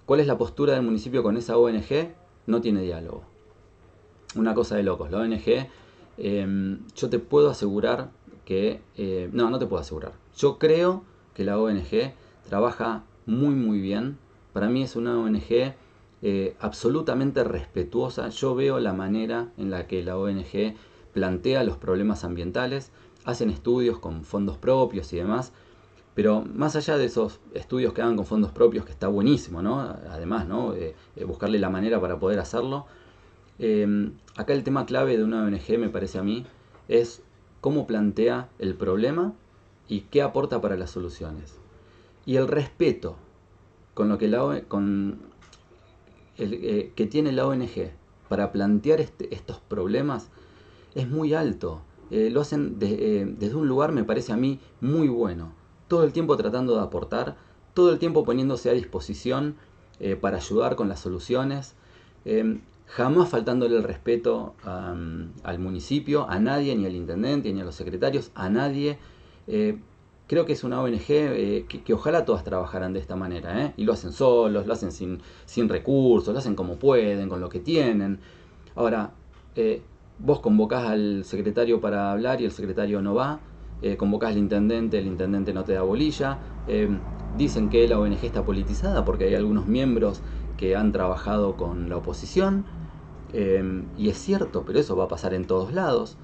¿Cuál 0.07 0.21
es 0.21 0.27
la 0.27 0.39
postura 0.39 0.75
del 0.75 0.83
municipio 0.83 1.23
con 1.23 1.37
esa 1.37 1.57
ONG? 1.57 2.15
No 2.47 2.61
tiene 2.61 2.83
diálogo. 2.83 3.23
Una 4.37 4.55
cosa 4.55 4.77
de 4.77 4.83
locos, 4.83 5.11
la 5.11 5.19
ONG 5.19 5.69
Em, 6.17 6.81
yo 6.95 7.11
te 7.11 7.19
puedo 7.19 7.51
asegurar 7.51 8.11
que... 8.45 8.81
Eh, 8.97 9.29
no, 9.33 9.51
no 9.51 9.59
te 9.59 9.67
puedo 9.67 9.83
asegurar. 9.83 10.13
Yo 10.37 10.59
creo 10.59 11.03
que 11.35 11.45
la 11.45 11.59
ONG 11.59 12.15
trabaja 12.49 13.05
muy 13.27 13.55
muy 13.55 13.81
bien. 13.81 14.19
Para 14.53 14.69
mí 14.69 14.83
es 14.83 14.97
una 14.97 15.19
ONG 15.19 15.75
eh, 16.23 16.57
absolutamente 16.61 17.43
respetuosa. 17.45 18.29
Yo 18.29 18.55
veo 18.55 18.79
la 18.81 18.93
manera 18.93 19.49
en 19.57 19.71
la 19.71 19.87
que 19.87 20.03
la 20.03 20.17
ONG 20.17 20.75
plantea 21.13 21.65
los 21.65 21.77
problemas 21.77 22.25
ambientales. 22.25 22.93
Hacen 23.25 23.51
estudios 23.51 23.99
con 23.99 24.25
fondos 24.25 24.59
propios 24.59 25.13
y 25.13 25.17
demás. 25.17 25.53
Pero 26.15 26.43
más 26.43 26.77
allá 26.77 26.97
de 26.97 27.07
esos 27.07 27.41
estudios 27.55 27.93
que 27.93 28.03
hagan 28.03 28.17
con 28.17 28.25
fondos 28.25 28.53
propios, 28.53 28.85
que 28.85 28.93
está 28.93 29.09
buenísimo, 29.09 29.63
¿no? 29.63 29.81
Además, 29.81 30.47
¿no? 30.47 30.75
Eh, 30.75 30.95
buscarle 31.27 31.59
la 31.59 31.71
manera 31.71 32.01
para 32.01 32.19
poder 32.19 32.39
hacerlo. 32.39 32.87
Em, 33.59 34.13
acá 34.37 34.53
el 34.53 34.65
tema 34.65 34.87
clave 34.87 35.17
de 35.17 35.25
una 35.25 35.45
ONG, 35.45 35.79
me 35.79 35.89
parece 35.89 36.19
a 36.19 36.23
mí, 36.23 36.45
es 36.89 37.23
cómo 37.61 37.87
plantea 37.87 38.49
el 38.59 38.75
problema 38.75 39.33
y 39.89 40.03
qué 40.03 40.23
aporta 40.23 40.61
para 40.61 40.77
las 40.77 40.91
soluciones. 40.91 41.59
Y 42.27 42.37
el 42.37 42.49
respeto 42.49 43.17
con 43.95 44.09
lo 44.09 44.19
que, 44.19 44.29
la, 44.29 44.63
con 44.69 45.19
el, 46.37 46.55
eh, 46.55 46.93
que 46.95 47.07
tiene 47.07 47.33
la 47.33 47.47
ONG 47.47 47.91
para 48.29 48.53
plantear 48.53 49.01
este, 49.01 49.35
estos 49.35 49.61
problemas 49.61 50.31
es 50.95 51.09
muy 51.09 51.35
alto. 51.35 51.83
Eh, 52.11 52.31
lo 52.31 52.41
hacen 52.41 52.77
eh, 52.81 53.27
desde 53.39 53.55
un 53.55 53.69
lugar, 53.69 53.93
me 53.93 54.05
parece 54.05 54.33
a 54.33 54.37
mí, 54.37 54.61
muy 54.81 55.09
bueno. 55.09 55.53
Todo 55.95 56.03
el 56.03 56.13
tiempo 56.13 56.37
tratando 56.37 56.75
de 56.75 56.83
aportar, 56.83 57.37
todo 57.73 57.93
el 57.93 58.01
tiempo 58.01 58.25
poniéndose 58.25 58.69
a 58.69 58.73
disposición 58.73 59.55
para 60.21 60.39
ayudar 60.39 60.75
con 60.75 60.89
las 60.89 60.99
soluciones. 60.99 61.77
Em, 62.25 62.63
jamás 62.87 63.29
faltándole 63.29 63.77
el 63.77 63.85
respeto 63.85 64.57
al 64.65 65.59
municipio, 65.61 66.29
a 66.29 66.41
nadie, 66.41 66.75
ni 66.75 66.85
al 66.85 66.97
intendente, 66.97 67.53
ni 67.53 67.61
a 67.61 67.65
los 67.65 67.77
secretarios, 67.77 68.33
a 68.35 68.49
nadie. 68.49 68.99
Eh, 69.47 69.79
creo 70.27 70.47
que 70.47 70.55
es 70.55 70.65
una 70.65 70.83
ONG 70.83 71.05
eh, 71.11 71.67
que, 71.69 71.95
ojalá 71.95 72.25
todas 72.25 72.43
trabajaran 72.43 72.93
de 72.93 72.99
esta 72.99 73.15
manera, 73.15 73.65
¿eh? 73.65 73.75
y 73.77 73.85
lo 73.85 73.93
hacen 73.93 74.11
solos, 74.11 74.67
lo 74.67 74.73
hacen 74.73 74.91
sin, 74.91 75.21
sin 75.47 75.69
recursos, 75.69 76.35
lo 76.35 76.41
hacen 76.41 76.57
como 76.57 76.75
pueden, 76.75 77.29
con 77.29 77.41
lo 77.41 77.49
que 77.49 77.61
tienen. 77.61 78.19
Ahora, 78.75 79.13
vos 80.19 80.41
convocás 80.41 80.89
al 80.89 81.25
secretario 81.25 81.81
para 81.81 82.11
hablar 82.11 82.41
y 82.41 82.47
el 82.47 82.51
secretario 82.51 83.01
no 83.01 83.15
va, 83.15 83.39
convocás 83.99 84.31
al 84.31 84.39
intendente, 84.39 84.99
el 84.99 85.07
intendente 85.07 85.53
no 85.53 85.65
te 85.65 85.75
da 85.75 85.83
bolilla, 85.83 86.39
dicen 87.37 87.69
que 87.69 87.87
la 87.87 87.99
ONG 87.99 88.25
está 88.25 88.45
politizada 88.45 89.05
porque 89.05 89.25
hay 89.25 89.35
algunos 89.35 89.67
miembros 89.67 90.23
que 90.57 90.75
han 90.75 90.93
trabajado 90.93 91.57
con 91.57 91.89
la 91.89 91.99
oposición, 91.99 92.65
Em, 93.35 93.87
y 93.99 94.11
es 94.11 94.19
cierto, 94.19 94.63
pero 94.65 94.79
eso 94.79 94.95
va 94.97 95.05
a 95.05 95.09
pasar 95.09 95.35
en 95.35 95.45
todos 95.45 95.73
lados. 95.73 96.17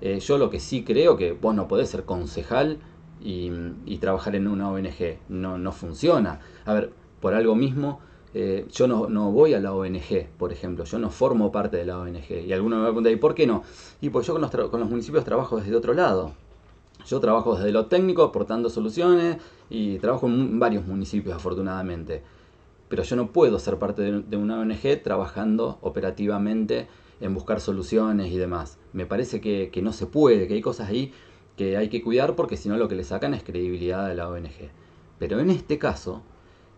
Eh, 0.00 0.18
yo 0.18 0.36
lo 0.36 0.50
que 0.50 0.58
sí 0.58 0.82
creo 0.82 1.16
que 1.16 1.32
vos 1.32 1.54
no 1.54 1.68
podés 1.68 1.88
ser 1.88 2.04
concejal 2.04 2.80
y, 3.22 3.98
trabajar 4.00 4.34
en 4.34 4.48
una 4.48 4.68
ONG. 4.70 5.18
No, 5.28 5.58
no 5.58 5.72
funciona. 5.72 6.40
A 6.64 6.74
ver, 6.74 6.92
por 7.20 7.34
algo 7.34 7.54
mismo, 7.54 8.00
eh, 8.34 8.66
yo 8.72 8.88
no, 8.88 9.08
no, 9.08 9.30
voy 9.30 9.54
a 9.54 9.60
la 9.60 9.72
ONG, 9.74 10.26
por 10.36 10.52
ejemplo. 10.52 10.84
Yo 10.84 10.98
no 10.98 11.10
formo 11.10 11.52
parte 11.52 11.76
de 11.76 11.86
la 11.86 11.98
ONG. 11.98 12.46
Y 12.46 12.52
alguno 12.52 12.76
me 12.76 12.82
va 12.82 12.88
a 12.88 12.90
preguntar, 12.90 13.12
¿y 13.12 13.16
por 13.16 13.34
qué 13.36 13.46
no? 13.46 13.62
Y 14.00 14.10
pues 14.10 14.26
yo 14.26 14.32
con 14.32 14.42
los, 14.42 14.50
con 14.50 14.80
los 14.80 14.90
municipios 14.90 15.24
trabajo 15.24 15.58
desde 15.58 15.76
otro 15.76 15.94
lado. 15.94 16.32
Yo 17.06 17.20
trabajo 17.20 17.56
desde 17.56 17.72
lo 17.72 17.86
técnico, 17.86 18.22
aportando 18.22 18.68
soluciones 18.68 19.38
y 19.70 19.98
trabajo 19.98 20.26
en 20.26 20.58
varios 20.58 20.86
municipios, 20.86 21.34
afortunadamente 21.36 22.22
pero 22.88 23.02
yo 23.02 23.16
no 23.16 23.32
puedo 23.32 23.58
ser 23.58 23.78
parte 23.78 24.02
de, 24.02 24.36
una 24.36 24.60
ONG 24.60 25.02
trabajando 25.02 25.78
operativamente 25.80 26.88
en 27.20 27.34
buscar 27.34 27.60
soluciones 27.60 28.32
y 28.32 28.36
demás. 28.36 28.78
Me 28.92 29.06
parece 29.06 29.40
que, 29.40 29.70
no 29.82 29.92
se 29.92 30.06
puede, 30.06 30.46
que 30.46 30.54
hay 30.54 30.60
cosas 30.60 30.88
ahí 30.88 31.12
que 31.56 31.78
hay 31.78 31.88
que 31.88 32.02
cuidar 32.02 32.36
porque 32.36 32.58
si 32.58 32.68
no 32.68 32.76
lo 32.76 32.86
que 32.86 32.94
le 32.94 33.02
sacan 33.02 33.32
es 33.32 33.42
credibilidad 33.42 34.06
de 34.06 34.14
la 34.14 34.28
ONG. 34.28 34.70
Pero 35.18 35.40
en 35.40 35.48
este 35.48 35.78
caso, 35.78 36.22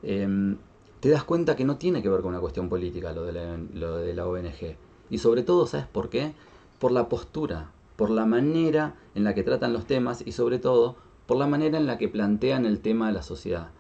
em, 0.04 0.56
te 1.00 1.10
das 1.10 1.24
cuenta 1.24 1.56
que 1.56 1.64
no 1.64 1.76
tiene 1.78 2.00
que 2.00 2.08
ver 2.08 2.20
con 2.20 2.30
una 2.30 2.40
cuestión 2.40 2.68
política 2.68 3.12
lo 3.12 3.24
de 3.24 4.14
la 4.14 4.26
ONG. 4.26 4.76
Y 5.10 5.18
sobre 5.18 5.42
todo, 5.42 5.66
¿sabes 5.66 5.86
por 5.86 6.08
qué? 6.10 6.32
Por 6.78 6.92
la 6.92 7.08
postura, 7.08 7.72
por 7.98 8.10
la 8.10 8.26
manera 8.26 8.94
en 9.16 9.24
la 9.24 9.34
que 9.34 9.42
tratan 9.42 9.72
los 9.72 9.84
temas 9.84 10.22
y 10.24 10.30
sobre 10.30 10.60
todo 10.60 10.94
por 11.26 11.36
la 11.36 11.48
manera 11.48 11.78
en 11.78 11.86
la 11.86 11.98
que 11.98 12.08
plantean 12.08 12.64
el 12.64 12.78
tema 12.78 13.08
de 13.08 13.12
la 13.12 13.24
sociedad. 13.24 13.70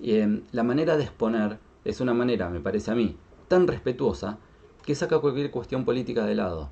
Y, 0.00 0.14
em, 0.16 0.44
la 0.50 0.62
manera 0.62 0.96
de 0.96 1.02
exponer 1.02 1.58
es 1.84 2.00
una 2.00 2.14
manera, 2.14 2.48
me 2.48 2.60
parece 2.60 2.90
a 2.90 2.94
mí, 2.94 3.16
tan 3.48 3.66
respetuosa 3.66 4.38
que 4.82 4.94
saca 4.94 5.18
cualquier 5.18 5.50
cuestión 5.50 5.84
política 5.84 6.24
de 6.24 6.34
lado. 6.34 6.70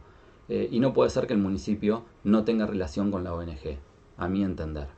Eh, 0.48 0.70
y 0.72 0.80
no 0.80 0.94
puede 0.94 1.10
ser 1.10 1.26
que 1.26 1.34
el 1.34 1.40
municipio 1.40 2.04
no 2.24 2.44
tenga 2.44 2.66
relación 2.66 3.10
con 3.10 3.22
la 3.22 3.34
ONG, 3.34 3.78
a 4.16 4.28
mi 4.28 4.42
entender. 4.42 4.88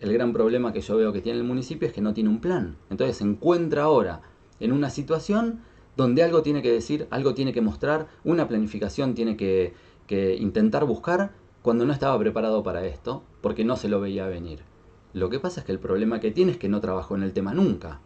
el 0.00 0.12
gran 0.14 0.32
problema 0.32 0.72
que 0.72 0.80
yo 0.80 0.96
veo 0.96 1.12
que 1.12 1.20
tiene 1.20 1.38
el 1.38 1.44
municipio 1.44 1.86
es 1.86 1.94
que 1.94 2.00
no 2.00 2.12
tiene 2.12 2.30
un 2.30 2.40
plan. 2.40 2.76
Entonces 2.88 3.18
se 3.18 3.24
encuentra 3.24 3.84
ahora 3.84 4.22
en 4.58 4.72
una 4.72 4.90
situación 4.90 5.60
donde 5.96 6.22
algo 6.22 6.42
tiene 6.42 6.62
que 6.62 6.72
decir, 6.72 7.06
algo 7.10 7.34
tiene 7.34 7.52
que 7.52 7.60
mostrar, 7.60 8.08
una 8.24 8.48
planificación 8.48 9.14
tiene 9.14 9.36
que, 9.36 9.74
que 10.10 10.34
intentar 10.34 10.84
buscar 10.86 11.30
cuando 11.62 11.86
no 11.86 11.92
estaba 11.92 12.18
preparado 12.18 12.64
para 12.64 12.84
esto, 12.84 13.22
porque 13.40 13.64
no 13.64 13.76
se 13.76 13.88
lo 13.88 14.00
veía 14.00 14.26
venir. 14.26 14.64
Lo 15.12 15.30
que 15.30 15.38
pasa 15.38 15.60
es 15.60 15.66
que 15.66 15.70
el 15.70 15.78
problema 15.78 16.18
que 16.18 16.32
tiene 16.32 16.50
es 16.50 16.58
que 16.58 16.68
no 16.68 16.80
trabajó 16.80 17.14
en 17.14 17.22
el 17.22 17.32
tema 17.32 17.54
nunca. 17.54 18.00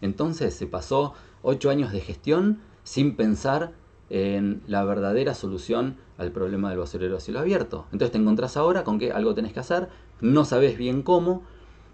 Entonces 0.00 0.54
se 0.54 0.66
pasó 0.66 1.12
ocho 1.42 1.68
años 1.68 1.92
de 1.92 2.00
gestión 2.00 2.60
sin 2.84 3.16
pensar 3.16 3.72
en 4.08 4.62
la 4.66 4.82
verdadera 4.84 5.34
solución 5.34 5.98
al 6.16 6.32
problema 6.32 6.70
del 6.70 6.78
basurero 6.78 7.18
a 7.18 7.20
cielo 7.20 7.40
abierto. 7.40 7.84
Entonces 7.92 8.12
te 8.12 8.18
encontrás 8.18 8.56
ahora 8.56 8.82
con 8.82 8.98
que 8.98 9.12
algo 9.12 9.34
tenés 9.34 9.52
que 9.52 9.60
hacer, 9.60 9.90
no 10.22 10.46
sabes 10.46 10.78
bien 10.78 11.02
cómo. 11.02 11.42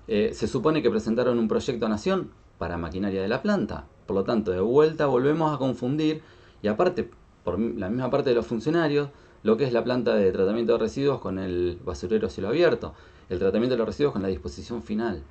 Eh, 0.06 0.30
se 0.34 0.46
supone 0.46 0.82
que 0.82 0.90
presentaron 0.90 1.36
un 1.36 1.48
proyecto 1.48 1.86
a 1.86 1.88
Nación 1.88 2.30
para 2.58 2.78
maquinaria 2.78 3.20
de 3.20 3.28
la 3.28 3.42
planta. 3.42 3.88
Por 4.06 4.14
lo 4.14 4.22
tanto, 4.22 4.52
de 4.52 4.60
vuelta 4.60 5.06
volvemos 5.06 5.52
a 5.52 5.58
confundir, 5.58 6.22
y 6.62 6.68
aparte, 6.68 7.10
por 7.42 7.58
la 7.58 7.88
misma 7.88 8.08
parte 8.08 8.30
de 8.30 8.36
los 8.36 8.46
funcionarios, 8.46 9.08
lo 9.42 9.56
que 9.56 9.64
es 9.64 9.72
la 9.72 9.84
planta 9.84 10.14
de 10.14 10.32
tratamiento 10.32 10.72
de 10.72 10.78
residuos 10.78 11.20
con 11.20 11.38
el 11.38 11.78
basurero 11.84 12.28
cielo 12.28 12.48
abierto, 12.48 12.94
el 13.28 13.38
tratamiento 13.38 13.74
de 13.74 13.78
los 13.78 13.86
residuos 13.86 14.12
con 14.12 14.22
la 14.22 14.28
disposición 14.28 14.82
final. 14.82 15.22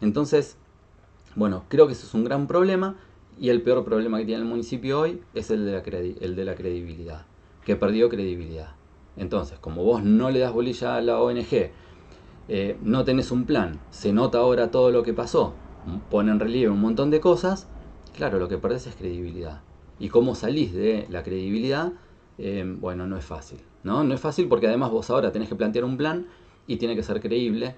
Entonces, 0.00 0.56
bueno, 1.34 1.64
creo 1.68 1.86
que 1.86 1.92
eso 1.92 2.06
es 2.06 2.14
un 2.14 2.24
gran 2.24 2.46
problema 2.46 2.96
y 3.38 3.48
el 3.48 3.62
peor 3.62 3.84
problema 3.84 4.18
que 4.18 4.26
tiene 4.26 4.42
el 4.42 4.48
municipio 4.48 5.00
hoy 5.00 5.22
es 5.34 5.50
el 5.50 5.64
de 5.64 5.72
la, 5.72 5.78
el 5.80 6.36
de 6.36 6.44
la 6.44 6.54
credibilidad, 6.54 7.24
que 7.64 7.76
perdió 7.76 8.08
credibilidad. 8.08 8.74
Entonces, 9.16 9.58
como 9.58 9.84
vos 9.84 10.02
no 10.02 10.30
le 10.30 10.40
das 10.40 10.52
bolilla 10.52 10.96
a 10.96 11.00
la 11.00 11.20
ONG, 11.20 11.70
eh, 12.48 12.76
no 12.82 13.04
tenés 13.04 13.30
un 13.30 13.44
plan, 13.44 13.80
se 13.90 14.12
nota 14.12 14.38
ahora 14.38 14.70
todo 14.70 14.90
lo 14.90 15.02
que 15.02 15.12
pasó, 15.12 15.54
pone 16.10 16.30
en 16.30 16.40
relieve 16.40 16.70
un 16.70 16.80
montón 16.80 17.10
de 17.10 17.20
cosas, 17.20 17.68
claro, 18.16 18.38
lo 18.38 18.48
que 18.48 18.58
perdés 18.58 18.86
es 18.86 18.96
credibilidad. 18.96 19.60
Y 19.98 20.08
cómo 20.08 20.34
salís 20.34 20.72
de 20.72 21.06
la 21.10 21.22
credibilidad, 21.22 21.92
eh, 22.38 22.64
bueno, 22.78 23.06
no 23.06 23.16
es 23.16 23.24
fácil. 23.24 23.60
¿no? 23.84 24.04
no 24.04 24.14
es 24.14 24.20
fácil 24.20 24.48
porque 24.48 24.66
además 24.66 24.90
vos 24.90 25.10
ahora 25.10 25.32
tenés 25.32 25.48
que 25.48 25.56
plantear 25.56 25.84
un 25.84 25.96
plan 25.96 26.26
y 26.66 26.76
tiene 26.76 26.94
que 26.94 27.02
ser 27.02 27.20
creíble, 27.20 27.74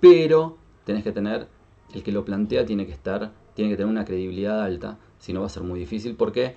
pero 0.00 0.58
tenés 0.84 1.02
que 1.02 1.12
tener, 1.12 1.48
el 1.94 2.02
que 2.02 2.12
lo 2.12 2.24
plantea 2.24 2.66
tiene 2.66 2.86
que 2.86 2.92
estar, 2.92 3.32
tiene 3.54 3.70
que 3.70 3.76
tener 3.76 3.90
una 3.90 4.04
credibilidad 4.04 4.62
alta, 4.62 4.98
si 5.18 5.32
no 5.32 5.40
va 5.40 5.46
a 5.46 5.50
ser 5.50 5.62
muy 5.62 5.78
difícil 5.78 6.14
porque 6.14 6.56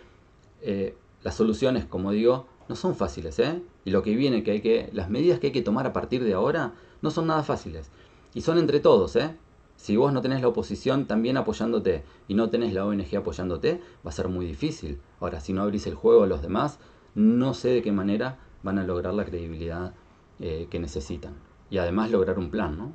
eh, 0.62 0.96
las 1.24 1.36
soluciones, 1.36 1.86
como 1.86 2.12
digo, 2.12 2.48
no 2.68 2.76
son 2.76 2.96
fáciles, 2.96 3.40
¿eh? 3.40 3.62
Y 3.86 3.92
lo 3.92 4.04
que 4.04 4.16
viene, 4.16 4.44
que 4.44 4.52
hay 4.52 4.62
que, 4.62 4.90
las 4.94 5.10
medidas 5.10 5.40
que 5.40 5.48
hay 5.48 5.54
que 5.54 5.62
tomar 5.62 5.88
a 5.88 5.94
partir 5.94 6.24
de 6.24 6.34
ahora, 6.34 6.74
no 7.02 7.10
son 7.10 7.28
nada 7.28 7.44
fáciles. 7.44 7.90
Y 8.34 8.42
son 8.42 8.58
entre 8.60 8.80
todos, 8.80 9.16
¿eh? 9.16 9.36
Si 9.76 9.96
vos 9.96 10.14
no 10.14 10.22
tenés 10.22 10.42
la 10.42 10.50
oposición 10.50 11.06
también 11.06 11.38
apoyándote 11.38 12.04
y 12.28 12.34
no 12.34 12.50
tenés 12.50 12.74
la 12.74 12.86
ONG 12.86 13.16
apoyándote, 13.16 13.82
va 14.06 14.10
a 14.10 14.14
ser 14.14 14.28
muy 14.28 14.46
difícil. 14.46 15.00
Ahora, 15.20 15.40
si 15.40 15.54
no 15.54 15.64
abrís 15.64 15.88
el 15.88 15.96
juego 15.96 16.24
a 16.24 16.28
los 16.28 16.42
demás, 16.42 16.80
no 17.16 17.54
sé 17.54 17.70
de 17.70 17.82
qué 17.82 17.92
manera 17.92 18.38
van 18.64 18.80
a 18.80 18.84
lograr 18.84 19.14
la 19.14 19.26
credibilidad 19.26 19.94
eh, 20.40 20.68
que 20.70 20.80
necesitan. 20.80 21.34
Y 21.70 21.78
además 21.78 22.12
lograr 22.12 22.40
un 22.40 22.50
plan, 22.50 22.78
¿no? 22.78 22.92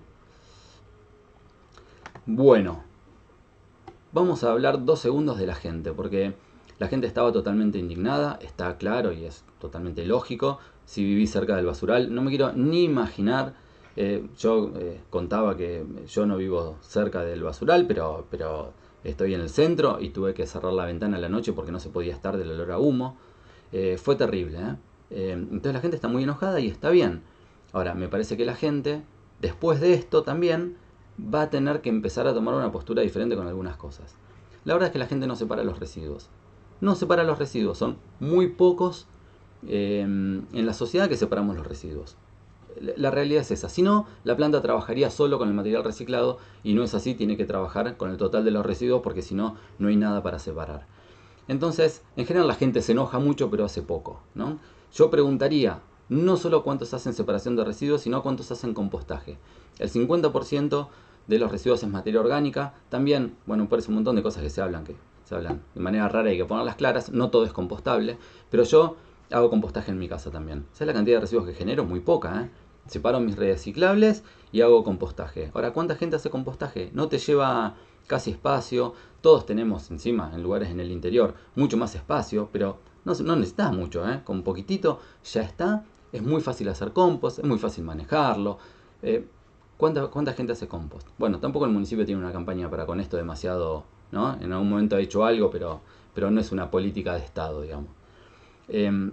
Bueno, 2.26 2.82
vamos 4.12 4.44
a 4.44 4.50
hablar 4.50 4.84
dos 4.84 5.00
segundos 5.00 5.38
de 5.38 5.46
la 5.46 5.54
gente, 5.54 5.92
porque 5.92 6.34
la 6.78 6.88
gente 6.88 7.06
estaba 7.06 7.32
totalmente 7.32 7.78
indignada, 7.78 8.38
está 8.42 8.76
claro 8.78 9.12
y 9.12 9.24
es 9.24 9.44
totalmente 9.60 10.04
lógico. 10.06 10.58
Si 10.86 11.04
vivís 11.04 11.30
cerca 11.30 11.56
del 11.56 11.66
basural, 11.66 12.14
no 12.14 12.22
me 12.22 12.30
quiero 12.30 12.52
ni 12.52 12.84
imaginar 12.84 13.54
eh, 13.96 14.26
yo 14.38 14.72
eh, 14.76 15.00
contaba 15.08 15.56
que 15.56 15.84
yo 16.08 16.26
no 16.26 16.36
vivo 16.36 16.78
cerca 16.80 17.22
del 17.22 17.42
basural, 17.42 17.86
pero, 17.86 18.26
pero 18.30 18.72
estoy 19.04 19.34
en 19.34 19.40
el 19.40 19.50
centro 19.50 20.00
y 20.00 20.10
tuve 20.10 20.34
que 20.34 20.46
cerrar 20.46 20.72
la 20.72 20.84
ventana 20.84 21.18
la 21.18 21.28
noche 21.28 21.52
porque 21.52 21.70
no 21.70 21.78
se 21.78 21.90
podía 21.90 22.12
estar 22.12 22.36
del 22.36 22.50
olor 22.50 22.72
a 22.72 22.78
humo. 22.78 23.16
Eh, 23.76 23.98
fue 23.98 24.16
terrible. 24.16 24.58
entonces 25.10 25.74
la 25.74 25.80
gente 25.80 25.96
está 25.96 26.08
muy 26.08 26.22
enojada 26.22 26.60
y 26.60 26.68
está 26.68 26.90
bien. 26.90 27.22
Ahora, 27.72 27.94
me 27.94 28.08
parece 28.08 28.36
que 28.36 28.44
la 28.44 28.54
gente, 28.54 29.02
después 29.40 29.80
de 29.80 29.94
esto 29.94 30.22
también, 30.22 30.76
va 31.18 31.42
a 31.42 31.50
tener 31.50 31.80
que 31.80 31.90
empezar 31.90 32.26
a 32.26 32.32
tomar 32.32 32.54
una 32.54 32.72
postura 32.72 33.02
diferente 33.02 33.36
con 33.36 33.46
algunas 33.46 33.76
cosas. 33.76 34.14
La 34.64 34.74
verdad 34.74 34.88
es 34.88 34.92
que 34.92 34.98
la 34.98 35.06
gente 35.06 35.26
no 35.26 35.36
separa 35.36 35.64
los 35.64 35.78
residuos. 35.78 36.30
No 36.80 36.94
separa 36.94 37.24
los 37.24 37.38
residuos, 37.38 37.76
son 37.76 37.96
muy 38.20 38.48
pocos 38.48 39.06
en 39.66 40.46
la 40.52 40.72
sociedad 40.72 41.08
que 41.08 41.16
separamos 41.16 41.56
los 41.56 41.66
residuos 41.66 42.16
la 42.80 43.10
realidad 43.10 43.42
es 43.42 43.50
esa. 43.50 43.68
Si 43.68 43.82
no, 43.82 44.06
la 44.24 44.36
planta 44.36 44.62
trabajaría 44.62 45.10
solo 45.10 45.38
con 45.38 45.48
el 45.48 45.54
material 45.54 45.84
reciclado 45.84 46.38
y 46.62 46.74
no 46.74 46.82
es 46.82 46.94
así, 46.94 47.14
tiene 47.14 47.36
que 47.36 47.44
trabajar 47.44 47.96
con 47.96 48.10
el 48.10 48.16
total 48.16 48.44
de 48.44 48.50
los 48.50 48.64
residuos 48.64 49.02
porque 49.02 49.22
si 49.22 49.34
no, 49.34 49.56
no 49.78 49.88
hay 49.88 49.96
nada 49.96 50.22
para 50.22 50.38
separar. 50.38 50.86
Entonces, 51.48 52.02
en 52.16 52.26
general 52.26 52.48
la 52.48 52.54
gente 52.54 52.82
se 52.82 52.92
enoja 52.92 53.18
mucho, 53.18 53.50
pero 53.50 53.64
hace 53.64 53.82
poco. 53.82 54.20
¿no? 54.34 54.58
Yo 54.92 55.10
preguntaría, 55.10 55.80
no 56.08 56.36
solo 56.36 56.62
cuántos 56.62 56.94
hacen 56.94 57.14
separación 57.14 57.56
de 57.56 57.64
residuos, 57.64 58.02
sino 58.02 58.22
cuántos 58.22 58.50
hacen 58.50 58.74
compostaje. 58.74 59.38
El 59.78 59.90
50% 59.90 60.88
de 61.26 61.38
los 61.38 61.50
residuos 61.50 61.82
es 61.82 61.88
materia 61.88 62.20
orgánica. 62.20 62.74
También, 62.88 63.36
bueno, 63.46 63.68
parece 63.68 63.88
un 63.88 63.96
montón 63.96 64.16
de 64.16 64.22
cosas 64.22 64.42
que 64.42 64.50
se 64.50 64.60
hablan, 64.60 64.84
que 64.84 64.96
se 65.24 65.34
hablan 65.34 65.62
de 65.74 65.80
manera 65.80 66.08
rara 66.08 66.28
y 66.28 66.32
hay 66.32 66.38
que 66.38 66.44
ponerlas 66.44 66.76
claras. 66.76 67.10
No 67.10 67.30
todo 67.30 67.44
es 67.44 67.52
compostable, 67.52 68.18
pero 68.50 68.64
yo 68.64 68.96
hago 69.30 69.50
compostaje 69.50 69.90
en 69.90 69.98
mi 69.98 70.08
casa 70.08 70.30
también. 70.30 70.66
¿Sabes 70.72 70.88
la 70.88 70.92
cantidad 70.92 71.16
de 71.16 71.22
residuos 71.22 71.46
que 71.46 71.54
genero? 71.54 71.84
Muy 71.84 72.00
poca, 72.00 72.42
¿eh? 72.42 72.50
separo 72.86 73.20
mis 73.20 73.36
reciclables 73.36 74.22
y 74.52 74.60
hago 74.60 74.84
compostaje. 74.84 75.50
Ahora, 75.54 75.72
¿cuánta 75.72 75.96
gente 75.96 76.16
hace 76.16 76.30
compostaje? 76.30 76.90
No 76.92 77.08
te 77.08 77.18
lleva 77.18 77.76
casi 78.06 78.30
espacio, 78.30 78.94
todos 79.20 79.46
tenemos 79.46 79.90
encima 79.90 80.30
en 80.34 80.42
lugares 80.42 80.70
en 80.70 80.80
el 80.80 80.90
interior 80.90 81.34
mucho 81.54 81.76
más 81.76 81.94
espacio, 81.94 82.48
pero 82.52 82.78
no, 83.04 83.14
necesitas 83.36 83.72
mucho, 83.72 84.08
¿eh? 84.08 84.22
con 84.24 84.42
poquitito 84.42 85.00
ya 85.24 85.42
está, 85.42 85.84
es 86.12 86.22
muy 86.22 86.40
fácil 86.40 86.68
hacer 86.68 86.92
compost, 86.92 87.38
es 87.38 87.44
muy 87.44 87.58
fácil 87.58 87.84
manejarlo. 87.84 88.58
Eh, 89.02 89.26
¿cuánta, 89.76 90.06
¿Cuánta 90.06 90.32
gente 90.32 90.52
hace 90.52 90.68
compost? 90.68 91.08
Bueno, 91.18 91.38
tampoco 91.38 91.64
el 91.66 91.72
municipio 91.72 92.06
tiene 92.06 92.20
una 92.20 92.32
campaña 92.32 92.70
para 92.70 92.86
con 92.86 93.00
esto 93.00 93.16
demasiado, 93.16 93.84
¿no? 94.12 94.34
En 94.40 94.52
algún 94.52 94.70
momento 94.70 94.96
ha 94.96 95.00
hecho 95.00 95.24
algo, 95.24 95.50
pero, 95.50 95.80
pero 96.14 96.30
no 96.30 96.40
es 96.40 96.52
una 96.52 96.70
política 96.70 97.14
de 97.14 97.20
Estado, 97.20 97.62
digamos. 97.62 97.90
Em, 98.68 99.12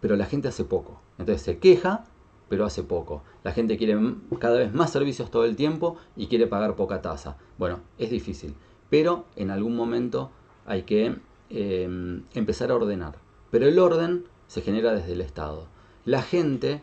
pero 0.00 0.16
la 0.16 0.26
gente 0.26 0.48
hace 0.48 0.64
poco, 0.64 1.00
entonces 1.18 1.42
se 1.42 1.58
queja 1.58 2.04
pero 2.50 2.66
hace 2.66 2.82
poco. 2.82 3.22
La 3.44 3.52
gente 3.52 3.78
quiere 3.78 3.96
cada 4.40 4.58
vez 4.58 4.74
más 4.74 4.90
servicios 4.90 5.30
todo 5.30 5.44
el 5.44 5.54
tiempo 5.54 5.96
y 6.16 6.26
quiere 6.26 6.48
pagar 6.48 6.74
poca 6.74 7.00
tasa. 7.00 7.36
Bueno, 7.56 7.78
es 7.96 8.10
difícil, 8.10 8.54
pero 8.90 9.24
en 9.36 9.52
algún 9.52 9.76
momento 9.76 10.32
hay 10.66 10.82
que 10.82 11.14
em, 11.48 12.24
empezar 12.34 12.72
a 12.72 12.74
ordenar. 12.74 13.14
Pero 13.52 13.68
el 13.68 13.78
orden 13.78 14.24
se 14.48 14.62
genera 14.62 14.92
desde 14.92 15.12
el 15.12 15.20
Estado. 15.20 15.68
La 16.04 16.22
gente 16.22 16.82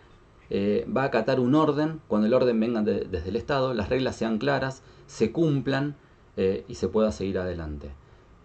eh, 0.50 0.88
va 0.96 1.04
a 1.04 1.08
acatar 1.08 1.42
un 1.42 1.54
orden 1.54 2.00
cuando 2.08 2.28
el 2.28 2.34
orden 2.34 2.58
venga 2.62 2.82
desde 2.82 3.28
el 3.28 3.36
Estado, 3.36 3.74
las 3.74 3.90
reglas 3.90 4.16
sean 4.16 4.38
claras, 4.38 4.84
se 5.06 5.34
cumplan 5.34 5.98
eh, 6.38 6.64
y 6.70 6.76
se 6.76 6.88
pueda 6.88 7.12
seguir 7.12 7.40
adelante. 7.40 7.92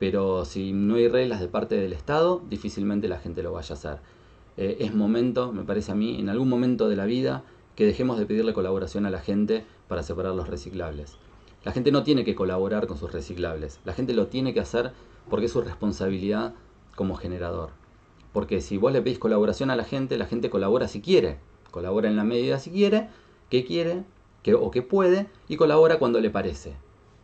Pero 0.01 0.45
si 0.45 0.73
no 0.73 0.97
hay 0.97 1.07
reglas 1.07 1.39
de 1.39 1.47
parte 1.47 1.77
del 1.77 1.93
Estado, 1.93 2.43
difícilmente 2.51 3.07
la 3.07 3.21
gente 3.21 3.45
lo 3.45 3.53
vaya 3.53 3.77
a 3.77 3.79
hacer. 3.79 3.99
Eh, 4.57 4.79
es 4.81 4.95
momento, 4.95 5.53
me 5.53 5.65
parece 5.65 5.93
a 5.93 5.95
mí, 5.95 6.21
en 6.21 6.29
algún 6.29 6.49
momento 6.49 6.89
de 6.89 6.97
la 6.97 7.07
vida, 7.07 7.45
que 7.77 7.87
dejemos 7.87 8.19
de 8.19 8.27
pedirle 8.27 8.53
colaboración 8.53 9.07
a 9.07 9.11
la 9.11 9.21
gente 9.21 9.65
para 9.89 10.03
separar 10.03 10.35
los 10.35 10.49
reciclables. 10.49 11.17
La 11.65 11.73
gente 11.73 11.93
no 11.93 12.03
tiene 12.03 12.25
que 12.25 12.35
colaborar 12.35 12.87
con 12.87 12.99
sus 12.99 13.13
reciclables, 13.13 13.81
la 13.85 13.93
gente 13.93 14.13
lo 14.15 14.27
tiene 14.27 14.53
que 14.53 14.61
hacer 14.61 14.93
porque 15.31 15.47
es 15.47 15.53
su 15.53 15.61
responsabilidad 15.61 16.55
como 16.97 17.15
generador. 17.15 17.71
Porque 18.33 18.61
si 18.61 18.77
vos 18.79 18.93
le 18.93 19.03
pedís 19.03 19.19
colaboración 19.19 19.71
a 19.71 19.77
la 19.77 19.85
gente, 19.85 20.19
la 20.19 20.27
gente 20.27 20.51
colabora 20.51 20.89
si 20.89 21.01
quiere, 21.01 21.39
colabora 21.71 22.09
en 22.09 22.17
la 22.17 22.25
medida 22.25 22.59
si 22.59 22.71
quiere, 22.71 23.09
que 23.49 23.65
quiere 23.65 24.05
que, 24.43 24.55
o 24.55 24.71
que 24.71 24.83
puede, 24.83 25.29
y 25.49 25.57
colabora 25.57 25.99
cuando 25.99 26.21
le 26.21 26.31
parece, 26.31 26.75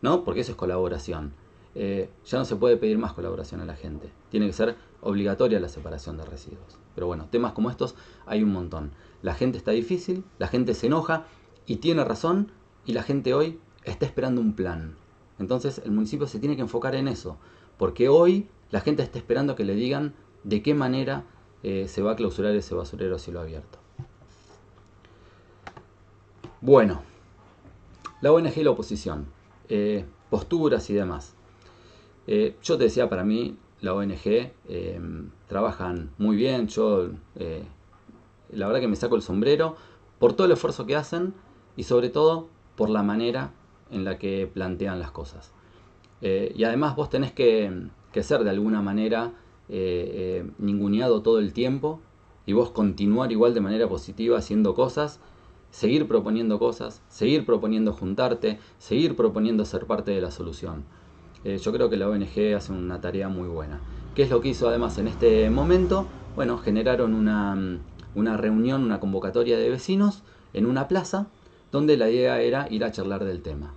¿no? 0.01 0.23
Porque 0.23 0.41
eso 0.41 0.51
es 0.51 0.57
colaboración. 0.57 1.33
Eh, 1.75 2.09
ya 2.25 2.37
no 2.37 2.45
se 2.45 2.55
puede 2.55 2.77
pedir 2.77 2.97
más 2.97 3.13
colaboración 3.13 3.61
a 3.61 3.65
la 3.65 3.75
gente. 3.75 4.11
Tiene 4.29 4.47
que 4.47 4.53
ser 4.53 4.75
obligatoria 5.01 5.59
la 5.59 5.69
separación 5.69 6.17
de 6.17 6.25
residuos. 6.25 6.77
Pero 6.95 7.07
bueno, 7.07 7.27
temas 7.29 7.53
como 7.53 7.69
estos 7.69 7.95
hay 8.25 8.43
un 8.43 8.51
montón. 8.51 8.91
La 9.21 9.33
gente 9.33 9.57
está 9.57 9.71
difícil, 9.71 10.23
la 10.37 10.47
gente 10.47 10.73
se 10.73 10.87
enoja 10.87 11.25
y 11.65 11.77
tiene 11.77 12.03
razón 12.03 12.51
y 12.85 12.93
la 12.93 13.03
gente 13.03 13.33
hoy 13.33 13.59
está 13.83 14.05
esperando 14.05 14.41
un 14.41 14.53
plan. 14.53 14.95
Entonces 15.37 15.81
el 15.85 15.91
municipio 15.91 16.27
se 16.27 16.39
tiene 16.39 16.55
que 16.55 16.61
enfocar 16.61 16.95
en 16.95 17.07
eso, 17.07 17.37
porque 17.77 18.09
hoy 18.09 18.47
la 18.71 18.81
gente 18.81 19.03
está 19.03 19.17
esperando 19.17 19.55
que 19.55 19.63
le 19.63 19.75
digan 19.75 20.13
de 20.43 20.61
qué 20.61 20.73
manera 20.73 21.23
eh, 21.63 21.87
se 21.87 22.01
va 22.01 22.11
a 22.11 22.15
clausurar 22.15 22.55
ese 22.55 22.75
basurero 22.75 23.15
a 23.15 23.19
cielo 23.19 23.39
abierto. 23.39 23.79
Bueno, 26.61 27.01
la 28.21 28.33
ONG 28.33 28.57
y 28.57 28.63
la 28.63 28.71
oposición, 28.71 29.27
eh, 29.69 30.05
posturas 30.29 30.89
y 30.89 30.93
demás. 30.93 31.35
Eh, 32.31 32.55
yo 32.61 32.77
te 32.77 32.83
decía, 32.83 33.09
para 33.09 33.23
mí 33.23 33.57
la 33.81 33.95
ONG 33.95 34.51
em, 34.67 35.31
trabajan 35.47 36.11
muy 36.19 36.35
bien. 36.35 36.67
Yo, 36.67 37.09
la 38.51 38.67
verdad 38.67 38.81
que 38.81 38.87
me 38.87 38.95
saco 38.95 39.15
el 39.15 39.23
sombrero 39.23 39.75
por 40.19 40.33
todo 40.33 40.45
el 40.45 40.53
esfuerzo 40.53 40.85
que 40.85 40.95
hacen 40.95 41.33
y 41.75 41.83
sobre 41.83 42.09
todo 42.09 42.47
por 42.75 42.89
la 42.89 43.03
manera 43.03 43.51
en 43.91 44.03
la 44.03 44.17
que 44.19 44.49
plantean 44.53 44.99
las 44.99 45.11
cosas. 45.11 45.53
Eh, 46.21 46.53
y 46.55 46.63
además 46.63 46.95
vos 46.95 47.09
tenés 47.09 47.31
que, 47.31 47.71
ser 48.21 48.43
de 48.43 48.49
alguna 48.49 48.81
manera 48.81 49.31
eh, 49.69 50.43
eh, 50.43 50.51
ninguneado 50.57 51.21
todo 51.21 51.39
el 51.39 51.53
tiempo 51.53 52.01
y 52.45 52.53
vos 52.53 52.71
continuar 52.71 53.31
igual 53.31 53.53
de 53.53 53.61
manera 53.61 53.87
positiva 53.87 54.37
haciendo 54.37 54.73
cosas, 54.73 55.19
seguir 55.71 56.07
proponiendo 56.07 56.59
cosas, 56.59 57.01
seguir 57.07 57.45
proponiendo 57.45 57.93
juntarte, 57.93 58.59
seguir 58.77 59.15
proponiendo 59.15 59.63
ser 59.65 59.85
parte 59.85 60.11
de 60.11 60.21
la 60.21 60.31
solución. 60.31 60.83
Yo 61.43 61.71
creo 61.71 61.89
que 61.89 61.97
la 61.97 62.09
ONG 62.09 62.55
hace 62.55 62.71
una 62.71 63.01
tarea 63.01 63.29
muy 63.29 63.47
buena. 63.47 63.79
¿Qué 64.15 64.23
es 64.23 64.29
lo 64.29 64.41
que 64.41 64.49
hizo 64.49 64.67
además 64.67 64.97
en 64.97 65.07
este 65.07 65.49
momento? 65.49 66.05
Bueno, 66.35 66.57
generaron 66.57 67.13
una, 67.13 67.79
una 68.15 68.37
reunión, 68.37 68.83
una 68.83 68.99
convocatoria 68.99 69.57
de 69.57 69.69
vecinos 69.69 70.23
en 70.53 70.65
una 70.65 70.87
plaza 70.87 71.27
donde 71.71 71.97
la 71.97 72.09
idea 72.09 72.41
era 72.41 72.67
ir 72.69 72.83
a 72.83 72.91
charlar 72.91 73.23
del 73.23 73.41
tema. 73.41 73.73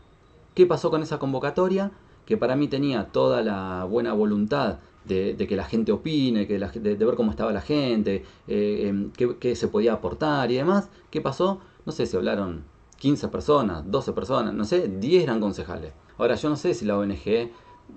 ¿Qué 0.54 0.66
pasó 0.66 0.90
con 0.90 1.02
esa 1.02 1.18
convocatoria? 1.18 1.92
Que 2.26 2.36
para 2.36 2.56
mí 2.56 2.68
tenía 2.68 3.06
toda 3.06 3.42
la 3.42 3.84
buena 3.84 4.12
voluntad 4.12 4.78
de, 5.04 5.36
que 5.36 5.56
la 5.56 5.64
gente 5.64 5.92
opine, 5.92 6.46
que 6.46 6.58
de, 6.58 6.94
ver 6.94 7.14
cómo 7.16 7.30
estaba 7.30 7.52
la 7.52 7.60
gente, 7.60 8.24
eh, 8.48 8.88
em, 8.88 9.10
qué, 9.12 9.56
se 9.56 9.68
podía 9.68 9.94
aportar 9.94 10.50
y 10.50 10.56
demás. 10.56 10.88
¿Qué 11.10 11.20
pasó? 11.20 11.60
No 11.84 11.92
sé 11.92 12.06
si 12.06 12.16
hablaron 12.16 12.64
15 12.98 13.28
personas, 13.28 13.90
12 13.90 14.12
personas, 14.12 14.54
no 14.54 14.64
sé, 14.64 14.88
10 14.88 15.24
eran 15.24 15.40
concejales. 15.40 15.92
Ahora, 16.22 16.36
yo 16.36 16.48
no 16.48 16.56
sé 16.56 16.72
si 16.74 16.84
la 16.84 16.96
ONG 16.96 17.50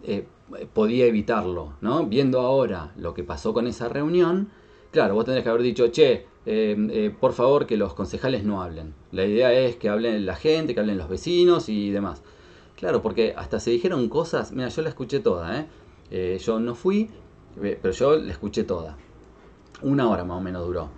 eh, 0.03 0.27
podía 0.73 1.05
evitarlo, 1.05 1.73
¿no? 1.81 2.05
Viendo 2.05 2.41
ahora 2.41 2.91
lo 2.97 3.13
que 3.13 3.23
pasó 3.23 3.53
con 3.53 3.67
esa 3.67 3.88
reunión, 3.88 4.49
claro, 4.91 5.13
vos 5.15 5.25
tendrías 5.25 5.43
que 5.43 5.49
haber 5.49 5.61
dicho, 5.61 5.88
che, 5.88 6.25
Em, 6.45 6.89
eh, 6.91 7.09
por 7.09 7.33
favor 7.33 7.65
que 7.65 7.75
los 7.75 7.95
concejales 7.95 8.43
no 8.43 8.61
hablen. 8.61 8.93
La 9.11 9.25
idea 9.25 9.51
es 9.51 9.77
que 9.77 9.89
hablen 9.89 10.25
la 10.25 10.35
gente, 10.35 10.75
que 10.75 10.79
hablen 10.79 10.97
los 10.97 11.09
vecinos 11.09 11.69
y 11.69 11.89
demás. 11.89 12.21
Claro, 12.75 13.01
porque 13.01 13.33
hasta 13.35 13.59
se 13.59 13.71
dijeron 13.71 14.09
cosas, 14.09 14.51
mira, 14.51 14.69
yo 14.69 14.81
la 14.83 14.89
escuché 14.89 15.19
toda, 15.19 15.59
¿eh? 15.59 15.65
Eh, 16.11 16.38
yo 16.39 16.59
no 16.59 16.75
fui, 16.75 17.09
pero 17.59 17.91
yo 17.91 18.17
la 18.17 18.31
escuché 18.31 18.63
toda. 18.63 18.95
Una 19.81 20.07
hora 20.07 20.23
más 20.23 20.38
o 20.38 20.41
menos 20.41 20.65
duró. 20.67 20.89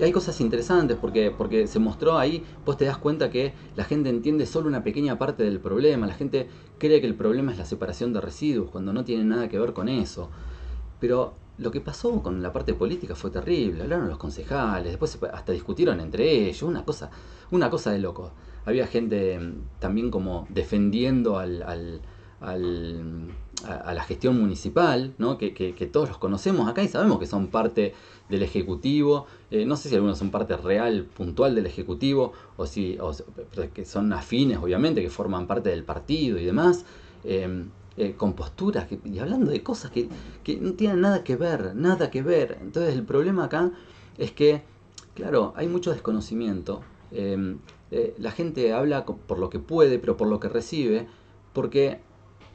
Hay 0.00 0.12
cosas 0.12 0.40
interesantes 0.40 0.96
porque, 1.00 1.30
porque 1.30 1.66
se 1.66 1.78
mostró 1.78 2.18
ahí, 2.18 2.44
vos 2.64 2.76
te 2.76 2.84
das 2.84 2.98
cuenta 2.98 3.30
que 3.30 3.52
la 3.76 3.84
gente 3.84 4.08
entiende 4.10 4.46
solo 4.46 4.68
una 4.68 4.82
pequeña 4.82 5.18
parte 5.18 5.42
del 5.42 5.60
problema, 5.60 6.06
la 6.06 6.14
gente 6.14 6.48
cree 6.78 7.00
que 7.00 7.06
el 7.06 7.14
problema 7.14 7.52
es 7.52 7.58
la 7.58 7.64
separación 7.64 8.12
de 8.12 8.20
residuos 8.20 8.70
cuando 8.70 8.92
no 8.92 9.04
tiene 9.04 9.24
nada 9.24 9.48
que 9.48 9.58
ver 9.58 9.72
con 9.72 9.88
eso. 9.88 10.30
Pero 11.00 11.34
lo 11.58 11.70
que 11.70 11.80
pasó 11.80 12.22
con 12.22 12.42
la 12.42 12.52
parte 12.52 12.74
política 12.74 13.14
fue 13.14 13.30
terrible. 13.30 13.82
Hablaron 13.82 14.08
los 14.08 14.18
concejales, 14.18 14.92
después 14.92 15.18
hasta 15.32 15.52
discutieron 15.52 16.00
entre 16.00 16.48
ellos, 16.48 16.62
una 16.62 16.84
cosa, 16.84 17.10
una 17.50 17.68
cosa 17.68 17.90
de 17.90 17.98
loco. 17.98 18.32
Había 18.64 18.86
gente 18.86 19.38
mm, 19.38 19.78
también 19.78 20.10
como 20.10 20.46
defendiendo 20.50 21.38
al, 21.38 21.62
al, 22.40 23.30
a, 23.64 23.92
la 23.94 24.02
gestión 24.04 24.38
municipal, 24.40 25.14
¿no? 25.18 25.38
Que, 25.38 25.90
todos 25.92 26.08
los 26.08 26.18
conocemos 26.18 26.68
acá 26.68 26.82
y 26.82 26.88
sabemos 26.88 27.18
que 27.18 27.26
son 27.26 27.48
parte 27.48 27.94
del 28.28 28.42
Ejecutivo. 28.42 29.26
Eh, 29.50 29.64
no 29.64 29.76
sé 29.76 29.88
si 29.88 29.94
algunos 29.94 30.18
son 30.18 30.30
parte 30.30 30.56
real, 30.56 31.04
puntual 31.04 31.54
del 31.54 31.66
Ejecutivo, 31.66 32.32
o 32.56 32.66
si 32.66 32.98
que 33.74 33.84
son 33.84 34.12
afines, 34.12 34.58
obviamente, 34.58 35.02
que 35.02 35.10
forman 35.10 35.46
parte 35.46 35.70
del 35.70 35.84
partido 35.84 36.38
y 36.38 36.44
demás. 36.44 36.84
Eh, 37.24 37.64
eh, 38.00 38.14
con 38.16 38.34
posturas 38.34 38.86
y 39.04 39.18
hablando 39.18 39.50
de 39.50 39.60
cosas 39.64 39.90
que, 39.90 40.08
no 40.60 40.74
tienen 40.74 41.00
nada 41.00 41.24
que 41.24 41.34
ver, 41.34 41.74
nada 41.74 42.12
que 42.12 42.22
ver. 42.22 42.56
Entonces 42.60 42.94
el 42.94 43.02
problema 43.02 43.46
acá 43.46 43.72
es 44.18 44.30
que, 44.30 44.62
claro, 45.14 45.52
hay 45.56 45.66
mucho 45.66 45.90
desconocimiento. 45.90 46.80
Em, 47.10 47.58
eh, 47.90 48.14
la 48.18 48.30
gente 48.30 48.72
habla 48.72 49.04
por 49.04 49.40
lo 49.40 49.50
que 49.50 49.58
puede, 49.58 49.98
pero 49.98 50.16
por 50.16 50.28
lo 50.28 50.38
que 50.38 50.48
recibe, 50.48 51.08
porque 51.52 52.00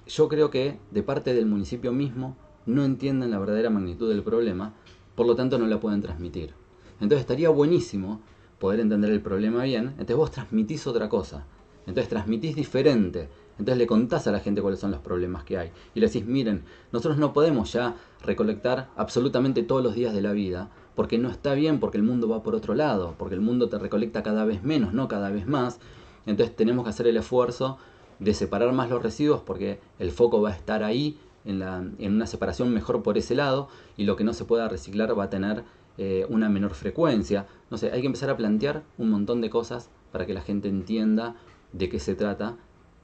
yo 0.08 0.28
creo 0.28 0.50
que 0.50 0.80
de 0.92 1.04
parte 1.04 1.34
del 1.34 1.46
municipio 1.46 1.92
mismo 1.92 2.36
no 2.66 2.86
entienden 2.86 3.32
la 3.32 3.40
verdadera 3.40 3.70
magnitud 3.70 4.10
del 4.10 4.24
problema, 4.24 4.74
por 5.16 5.28
lo 5.28 5.36
tanto 5.36 5.58
no 5.58 5.68
la 5.68 5.80
pueden 5.80 6.02
transmitir. 6.02 6.54
Entonces 7.00 7.22
estaría 7.22 7.50
buenísimo 7.50 8.22
poder 8.60 8.80
entender 8.80 9.12
el 9.12 9.22
problema 9.22 9.64
bien, 9.64 9.88
entonces 9.90 10.16
vos 10.16 10.32
transmitís 10.32 10.88
otra 10.88 11.10
cosa, 11.10 11.46
entonces 11.86 12.08
transmitís 12.08 12.56
diferente, 12.56 13.30
entonces 13.60 13.78
le 13.78 13.88
contás 13.88 14.26
a 14.28 14.32
la 14.32 14.40
gente 14.40 14.62
cuáles 14.62 14.80
son 14.80 14.92
los 14.92 15.02
problemas 15.02 15.44
que 15.44 15.58
hay. 15.58 15.72
Y 15.94 16.00
le 16.00 16.08
decís, 16.08 16.26
miren, 16.26 16.64
nosotros 16.92 17.18
no 17.18 17.34
podemos 17.34 17.74
ya 17.74 17.96
recolectar 18.24 18.90
absolutamente 18.96 19.64
todos 19.64 19.84
los 19.84 19.96
días 19.96 20.14
de 20.14 20.22
la 20.22 20.32
vida, 20.32 20.72
porque 20.96 21.18
no 21.18 21.30
está 21.30 21.54
bien, 21.54 21.80
porque 21.80 21.98
el 21.98 22.04
mundo 22.04 22.28
va 22.30 22.44
por 22.44 22.56
otro 22.56 22.74
lado, 22.74 23.16
porque 23.18 23.36
el 23.36 23.42
mundo 23.42 23.70
te 23.70 23.80
recolecta 23.80 24.24
cada 24.24 24.46
vez 24.46 24.64
menos, 24.64 24.94
no 24.94 25.08
cada 25.08 25.30
vez 25.30 25.48
más. 25.48 25.80
Entonces 26.26 26.56
tenemos 26.56 26.86
que 26.86 26.92
hacer 26.92 27.08
el 27.08 27.18
esfuerzo 27.18 27.78
de 28.20 28.34
separar 28.34 28.72
más 28.74 28.90
los 28.90 29.02
residuos, 29.02 29.42
porque 29.42 29.80
el 30.00 30.12
foco 30.12 30.42
va 30.42 30.50
a 30.50 30.54
estar 30.54 30.84
ahí, 30.84 31.18
en, 31.46 31.60
la, 31.60 31.86
en 32.00 32.14
una 32.14 32.26
separación 32.26 32.74
mejor 32.74 33.04
por 33.04 33.18
ese 33.18 33.36
lado, 33.36 33.68
y 33.98 34.06
lo 34.06 34.16
que 34.16 34.24
no 34.24 34.34
se 34.34 34.46
pueda 34.46 34.70
reciclar 34.70 35.18
va 35.18 35.26
a 35.26 35.30
tener 35.30 35.64
eh, 35.98 36.26
una 36.30 36.50
menor 36.50 36.74
frecuencia. 36.74 37.48
No 37.70 37.78
sé, 37.78 37.92
hay 37.92 38.02
que 38.02 38.08
empezar 38.08 38.30
a 38.30 38.38
plantear 38.38 38.84
un 38.98 39.10
montón 39.10 39.42
de 39.42 39.50
cosas 39.50 39.90
para 40.12 40.26
que 40.26 40.34
la 40.34 40.42
gente 40.42 40.70
entienda 40.70 41.36
de 41.74 41.90
qué 41.90 42.00
se 42.00 42.16
trata 42.16 42.58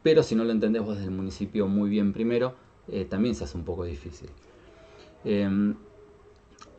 pero 0.04 0.24
si 0.24 0.36
no 0.36 0.44
lo 0.44 0.52
entendés 0.52 0.84
vos 0.84 0.96
desde 0.96 1.10
el 1.10 1.16
municipio 1.16 1.68
muy 1.68 1.90
bien 1.90 2.14
primero, 2.14 2.54
eh, 2.88 3.06
también 3.06 3.36
se 3.36 3.44
hace 3.44 3.58
un 3.58 3.66
poco 3.66 3.84
difícil. 3.84 4.30
Em, 5.26 5.76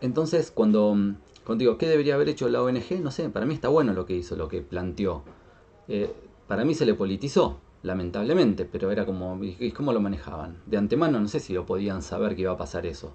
entonces, 0.01 0.51
cuando, 0.51 0.97
cuando, 1.45 1.63
digo, 1.63 1.77
¿qué 1.77 1.87
debería 1.87 2.15
haber 2.15 2.29
hecho 2.31 2.49
la 2.49 2.63
ONG? 2.63 3.01
No 3.03 3.11
sé, 3.11 3.29
para 3.29 3.45
mí 3.45 3.55
está 3.55 3.69
bueno 3.69 3.93
lo 3.93 4.07
que 4.07 4.17
hizo, 4.17 4.37
lo 4.37 4.49
que 4.49 4.63
planteó. 4.63 5.23
Eh, 5.89 6.13
para 6.49 6.65
mí 6.65 6.75
se 6.75 6.87
le 6.87 6.95
politizó, 6.95 7.61
lamentablemente, 7.83 8.65
pero 8.65 8.91
era 8.91 9.07
como, 9.07 9.43
¿y 9.43 9.73
cómo 9.73 9.93
lo 9.93 10.01
manejaban? 10.01 10.59
De 10.67 10.77
antemano 10.77 11.21
no 11.21 11.29
sé 11.29 11.41
si 11.41 11.53
lo 11.53 11.67
podían 11.67 12.03
saber 12.03 12.35
que 12.37 12.43
iba 12.43 12.53
a 12.53 12.57
pasar 12.59 12.87
eso. 12.87 13.13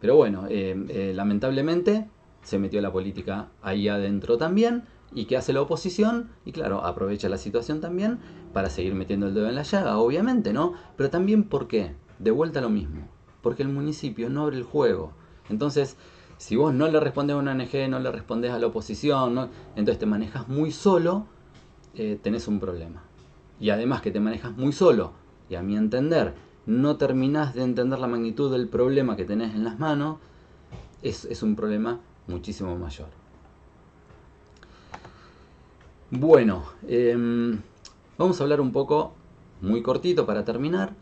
Pero 0.00 0.16
bueno, 0.16 0.46
eh, 0.48 1.12
lamentablemente 1.14 2.08
se 2.42 2.58
metió 2.58 2.80
la 2.80 2.90
política 2.90 3.48
ahí 3.62 3.88
adentro 3.88 4.36
también 4.36 4.84
¿Y 5.14 5.26
qué 5.26 5.36
hace 5.36 5.52
la 5.52 5.60
oposición? 5.60 6.30
Y 6.44 6.52
claro, 6.52 6.84
aprovecha 6.84 7.28
la 7.28 7.36
situación 7.36 7.80
también 7.80 8.18
para 8.52 8.70
seguir 8.70 8.94
metiendo 8.94 9.26
el 9.26 9.34
dedo 9.34 9.48
en 9.48 9.54
la 9.54 9.62
llaga, 9.62 9.98
obviamente, 9.98 10.52
¿no? 10.52 10.74
Pero 10.96 11.10
también, 11.10 11.44
¿por 11.44 11.68
qué? 11.68 11.94
De 12.18 12.30
vuelta 12.30 12.60
lo 12.60 12.70
mismo. 12.70 13.08
Porque 13.42 13.62
el 13.62 13.68
municipio 13.68 14.30
no 14.30 14.42
abre 14.42 14.56
el 14.56 14.62
juego. 14.62 15.12
Entonces, 15.50 15.96
si 16.38 16.56
vos 16.56 16.72
no 16.72 16.88
le 16.88 16.98
respondes 16.98 17.34
a 17.34 17.38
una 17.38 17.52
ONG, 17.52 17.90
no 17.90 17.98
le 17.98 18.10
respondes 18.10 18.52
a 18.52 18.58
la 18.58 18.68
oposición, 18.68 19.50
entonces 19.76 19.98
te 19.98 20.06
manejas 20.06 20.48
muy 20.48 20.72
solo, 20.72 21.26
eh, 21.94 22.18
tenés 22.22 22.48
un 22.48 22.58
problema. 22.58 23.02
Y 23.62 23.70
además 23.70 24.02
que 24.02 24.10
te 24.10 24.18
manejas 24.18 24.56
muy 24.56 24.72
solo, 24.72 25.12
y 25.48 25.54
a 25.54 25.62
mi 25.62 25.76
entender, 25.76 26.34
no 26.66 26.96
terminás 26.96 27.54
de 27.54 27.62
entender 27.62 28.00
la 28.00 28.08
magnitud 28.08 28.50
del 28.50 28.66
problema 28.66 29.16
que 29.16 29.24
tenés 29.24 29.54
en 29.54 29.62
las 29.62 29.78
manos, 29.78 30.18
es, 31.00 31.26
es 31.26 31.44
un 31.44 31.54
problema 31.54 32.00
muchísimo 32.26 32.76
mayor. 32.76 33.06
Bueno, 36.10 36.64
em, 36.88 37.60
vamos 38.18 38.40
a 38.40 38.42
hablar 38.42 38.60
un 38.60 38.72
poco, 38.72 39.14
muy 39.60 39.80
cortito 39.80 40.26
para 40.26 40.44
terminar, 40.44 40.94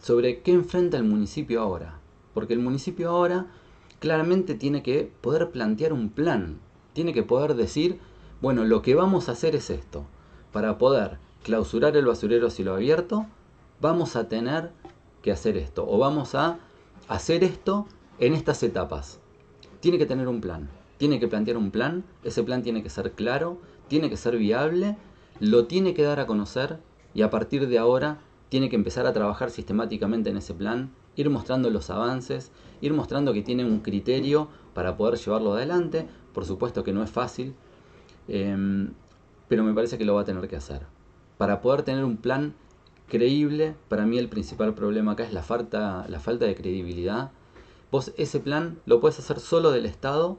sobre 0.00 0.40
qué 0.40 0.52
enfrenta 0.52 0.96
el 0.96 1.04
municipio 1.04 1.60
ahora. 1.60 1.98
Porque 2.32 2.54
el 2.54 2.60
municipio 2.60 3.10
ahora 3.10 3.48
claramente 4.00 4.54
tiene 4.54 4.82
que 4.82 5.12
poder 5.20 5.50
plantear 5.50 5.92
un 5.92 6.08
plan, 6.08 6.60
tiene 6.94 7.12
que 7.12 7.24
poder 7.24 7.56
decir, 7.56 8.00
bueno, 8.40 8.64
lo 8.64 8.80
que 8.80 8.94
vamos 8.94 9.28
a 9.28 9.32
hacer 9.32 9.54
es 9.54 9.68
esto. 9.68 10.06
Para 10.50 10.78
poder 10.78 11.18
clausurar 11.46 11.96
el 11.96 12.06
basurero 12.06 12.50
cielo 12.50 12.74
abierto, 12.74 13.24
vamos 13.80 14.16
a 14.16 14.28
tener 14.28 14.72
que 15.22 15.30
hacer 15.30 15.56
esto, 15.56 15.86
o 15.88 15.96
vamos 15.96 16.34
a 16.34 16.58
hacer 17.06 17.44
esto 17.44 17.86
en 18.18 18.34
estas 18.34 18.64
etapas. 18.64 19.20
Tiene 19.78 19.96
que 19.96 20.06
tener 20.06 20.26
un 20.26 20.40
plan, 20.40 20.68
tiene 20.96 21.20
que 21.20 21.28
plantear 21.28 21.56
un 21.56 21.70
plan, 21.70 22.02
ese 22.24 22.42
plan 22.42 22.64
tiene 22.64 22.82
que 22.82 22.90
ser 22.90 23.12
claro, 23.12 23.60
tiene 23.86 24.10
que 24.10 24.16
ser 24.16 24.36
viable, 24.36 24.96
lo 25.38 25.66
tiene 25.66 25.94
que 25.94 26.02
dar 26.02 26.18
a 26.18 26.26
conocer 26.26 26.80
y 27.14 27.22
a 27.22 27.30
partir 27.30 27.68
de 27.68 27.78
ahora 27.78 28.18
tiene 28.48 28.68
que 28.68 28.74
empezar 28.74 29.06
a 29.06 29.12
trabajar 29.12 29.52
sistemáticamente 29.52 30.30
en 30.30 30.38
ese 30.38 30.52
plan, 30.52 30.90
ir 31.14 31.30
mostrando 31.30 31.70
los 31.70 31.90
avances, 31.90 32.50
ir 32.80 32.92
mostrando 32.92 33.32
que 33.32 33.42
tiene 33.42 33.64
un 33.64 33.82
criterio 33.82 34.48
para 34.74 34.96
poder 34.96 35.16
llevarlo 35.16 35.52
adelante. 35.52 36.08
Por 36.34 36.44
supuesto 36.44 36.82
que 36.82 36.92
no 36.92 37.04
es 37.04 37.10
fácil, 37.10 37.54
em, 38.26 38.94
pero 39.46 39.62
me 39.62 39.72
parece 39.74 39.96
que 39.96 40.04
lo 40.04 40.16
va 40.16 40.22
a 40.22 40.24
tener 40.24 40.48
que 40.48 40.56
hacer. 40.56 40.95
Para 41.38 41.60
poder 41.60 41.82
tener 41.82 42.04
un 42.04 42.16
plan 42.16 42.54
creíble, 43.08 43.74
para 43.88 44.06
mí 44.06 44.18
el 44.18 44.28
principal 44.28 44.74
problema 44.74 45.12
acá 45.12 45.24
es 45.24 45.32
la 45.32 45.42
falta, 45.42 46.06
la 46.08 46.20
falta 46.20 46.46
de 46.46 46.54
credibilidad. 46.54 47.30
Vos 47.90 48.12
ese 48.16 48.40
plan 48.40 48.78
lo 48.86 49.00
puedes 49.00 49.18
hacer 49.18 49.40
solo 49.40 49.70
del 49.70 49.86
Estado 49.86 50.38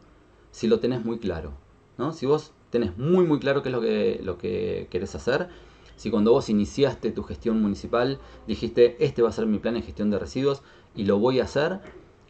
si 0.52 0.68
lo 0.68 0.80
tenés 0.80 1.06
muy 1.06 1.20
claro. 1.20 1.54
¿no? 1.98 2.12
Si 2.14 2.26
vos 2.26 2.52
tenés 2.70 2.98
muy 2.98 3.26
muy 3.26 3.40
claro 3.40 3.62
qué 3.62 3.70
es 3.70 3.76
lo 3.76 3.82
que, 3.82 4.20
lo 4.24 4.38
que 4.38 4.88
querés 4.90 5.16
hacer. 5.16 5.50
Si 5.96 6.12
cuando 6.12 6.32
vos 6.32 6.50
iniciaste 6.50 7.12
tu 7.12 7.24
gestión 7.24 7.62
municipal 7.62 8.20
dijiste, 8.46 9.04
este 9.04 9.22
va 9.22 9.30
a 9.30 9.32
ser 9.32 9.48
mi 9.48 9.60
plan 9.60 9.74
de 9.74 9.82
gestión 9.82 10.10
de 10.10 10.20
residuos 10.20 10.62
y 10.96 11.06
lo 11.06 11.20
voy 11.20 11.40
a 11.40 11.44
hacer, 11.44 11.80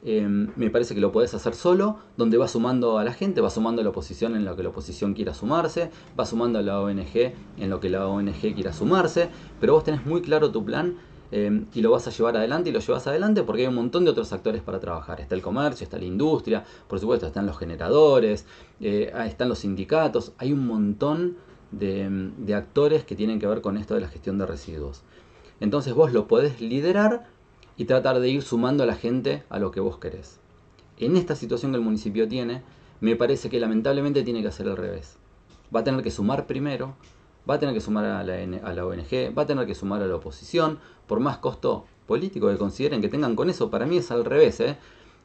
Em, 0.04 0.52
me 0.56 0.70
parece 0.70 0.94
que 0.94 1.02
lo 1.02 1.12
podés 1.12 1.34
hacer 1.34 1.56
solo, 1.56 1.98
donde 2.18 2.38
vas 2.38 2.52
sumando 2.52 3.00
a 3.00 3.04
la 3.04 3.14
gente, 3.14 3.42
vas 3.42 3.54
sumando 3.54 3.82
a 3.82 3.84
la 3.84 3.90
oposición 3.90 4.36
en 4.36 4.46
lo 4.46 4.56
que 4.56 4.64
la 4.64 4.70
oposición 4.70 5.14
quiera 5.14 5.34
sumarse, 5.34 5.90
vas 6.16 6.30
sumando 6.30 6.60
a 6.60 6.62
la 6.62 6.80
ONG 6.80 7.34
en 7.58 7.70
lo 7.70 7.80
que 7.80 7.90
la 7.90 8.08
ONG 8.08 8.54
quiera 8.54 8.74
sumarse, 8.74 9.30
pero 9.60 9.74
vos 9.74 9.84
tenés 9.84 10.06
muy 10.06 10.22
claro 10.22 10.52
tu 10.52 10.64
plan 10.64 10.98
em, 11.32 11.66
y 11.74 11.82
lo 11.82 11.92
vas 11.92 12.08
a 12.08 12.12
llevar 12.12 12.38
adelante 12.38 12.70
y 12.70 12.74
lo 12.74 12.80
llevas 12.80 13.08
adelante 13.08 13.42
porque 13.42 13.64
hay 13.64 13.68
un 13.68 13.76
montón 13.76 14.06
de 14.06 14.12
otros 14.12 14.32
actores 14.34 14.62
para 14.62 14.80
trabajar. 14.80 15.20
Está 15.20 15.34
el 15.34 15.42
comercio, 15.42 15.84
está 15.84 15.98
la 15.98 16.06
industria, 16.06 16.64
por 16.88 17.00
supuesto 17.00 17.26
están 17.26 17.48
los 17.48 17.58
generadores, 17.58 18.46
eh, 18.80 19.12
están 19.26 19.50
los 19.50 19.60
sindicatos, 19.60 20.34
hay 20.38 20.54
un 20.54 20.68
montón 20.68 21.38
de, 21.72 22.32
de 22.38 22.54
actores 22.54 23.04
que 23.04 23.16
tienen 23.16 23.40
que 23.40 23.48
ver 23.48 23.62
con 23.62 23.78
esto 23.78 23.96
de 23.96 24.02
la 24.02 24.08
gestión 24.10 24.38
de 24.38 24.46
residuos. 24.46 25.04
Entonces 25.60 25.96
vos 25.96 26.14
lo 26.14 26.28
podés 26.28 26.62
liderar 26.62 27.26
y 27.78 27.86
tratar 27.86 28.20
de 28.20 28.30
ir 28.30 28.42
sumando 28.42 28.84
a 28.84 28.88
la 28.88 28.96
gente 28.96 29.44
a 29.50 29.60
lo 29.60 29.72
que 29.72 29.80
vos 29.80 29.98
querés. 30.00 30.40
En 30.98 31.16
esta 31.16 31.36
situación 31.36 31.72
que 31.72 31.78
el 31.78 31.84
municipio 31.84 32.28
tiene, 32.28 32.64
me 33.00 33.16
parece 33.16 33.50
que 33.50 33.60
lamentablemente 33.60 34.24
tiene 34.24 34.42
que 34.42 34.48
hacer 34.48 34.68
al 34.68 34.78
revés. 34.78 35.18
Va 35.74 35.82
a 35.82 35.84
tener 35.84 36.02
que 36.02 36.10
sumar 36.10 36.48
primero, 36.48 36.96
va 37.48 37.56
a 37.56 37.60
tener 37.60 37.76
que 37.76 37.82
sumar 37.82 38.06
a 38.06 38.24
la, 38.24 38.86
ONG, 38.86 39.38
va 39.38 39.44
a 39.44 39.46
tener 39.46 39.68
que 39.68 39.76
sumar 39.76 40.02
a 40.02 40.08
la 40.08 40.16
oposición, 40.16 40.80
por 41.06 41.20
más 41.20 41.38
costo 41.38 41.86
político 42.08 42.48
que 42.50 42.58
consideren 42.58 43.02
que 43.02 43.10
tengan 43.10 43.36
con 43.36 43.50
eso, 43.50 43.70
para 43.70 43.86
mí 43.86 43.98
es 43.98 44.10
al 44.12 44.26
revés. 44.26 44.60
¿eh? 44.60 44.78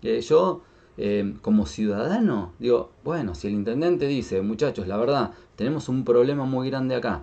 Eh, 0.03 0.21
yo, 0.21 0.62
eh, 0.99 1.35
como 1.41 1.65
ciudadano, 1.65 2.53
digo, 2.59 2.91
bueno, 3.03 3.35
si 3.35 3.49
el 3.49 3.55
intendente 3.55 4.07
dice, 4.07 4.43
muchachos, 4.43 4.87
la 4.87 4.99
verdad, 4.99 5.33
tenemos 5.57 5.88
un 5.88 6.05
problema 6.05 6.45
muy 6.45 6.69
grande 6.69 6.97
acá, 6.97 7.23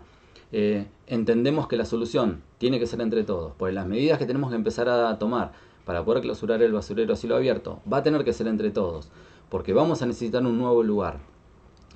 entendemos 0.51 1.67
que 1.67 1.77
la 1.77 1.85
solución 1.85 2.41
tiene 2.57 2.79
que 2.79 2.87
ser 2.87 3.01
entre 3.01 3.23
todos, 3.23 3.53
pues 3.57 3.73
las 3.73 3.85
medidas 3.85 4.17
que 4.17 4.25
tenemos 4.25 4.49
que 4.49 4.55
empezar 4.55 4.89
a 4.89 5.17
tomar 5.19 5.51
para 5.85 6.05
poder 6.05 6.21
clausurar 6.21 6.61
el 6.61 6.71
basurero 6.71 7.13
a 7.13 7.15
cielo 7.15 7.35
abierto 7.35 7.81
va 7.91 7.97
a 7.97 8.03
tener 8.03 8.23
que 8.23 8.31
ser 8.31 8.47
entre 8.47 8.69
todos, 8.69 9.09
porque 9.49 9.73
vamos 9.73 10.01
a 10.01 10.05
necesitar 10.05 10.45
un 10.45 10.57
nuevo 10.57 10.83
lugar. 10.83 11.19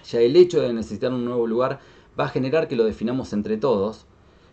Ya 0.09 0.19
el 0.19 0.35
hecho 0.35 0.61
de 0.61 0.73
necesitar 0.73 1.13
un 1.13 1.25
nuevo 1.25 1.45
lugar 1.47 1.79
va 2.19 2.25
a 2.25 2.29
generar 2.29 2.67
que 2.67 2.75
lo 2.75 2.85
definamos 2.85 3.33
entre 3.33 3.57
todos. 3.57 4.05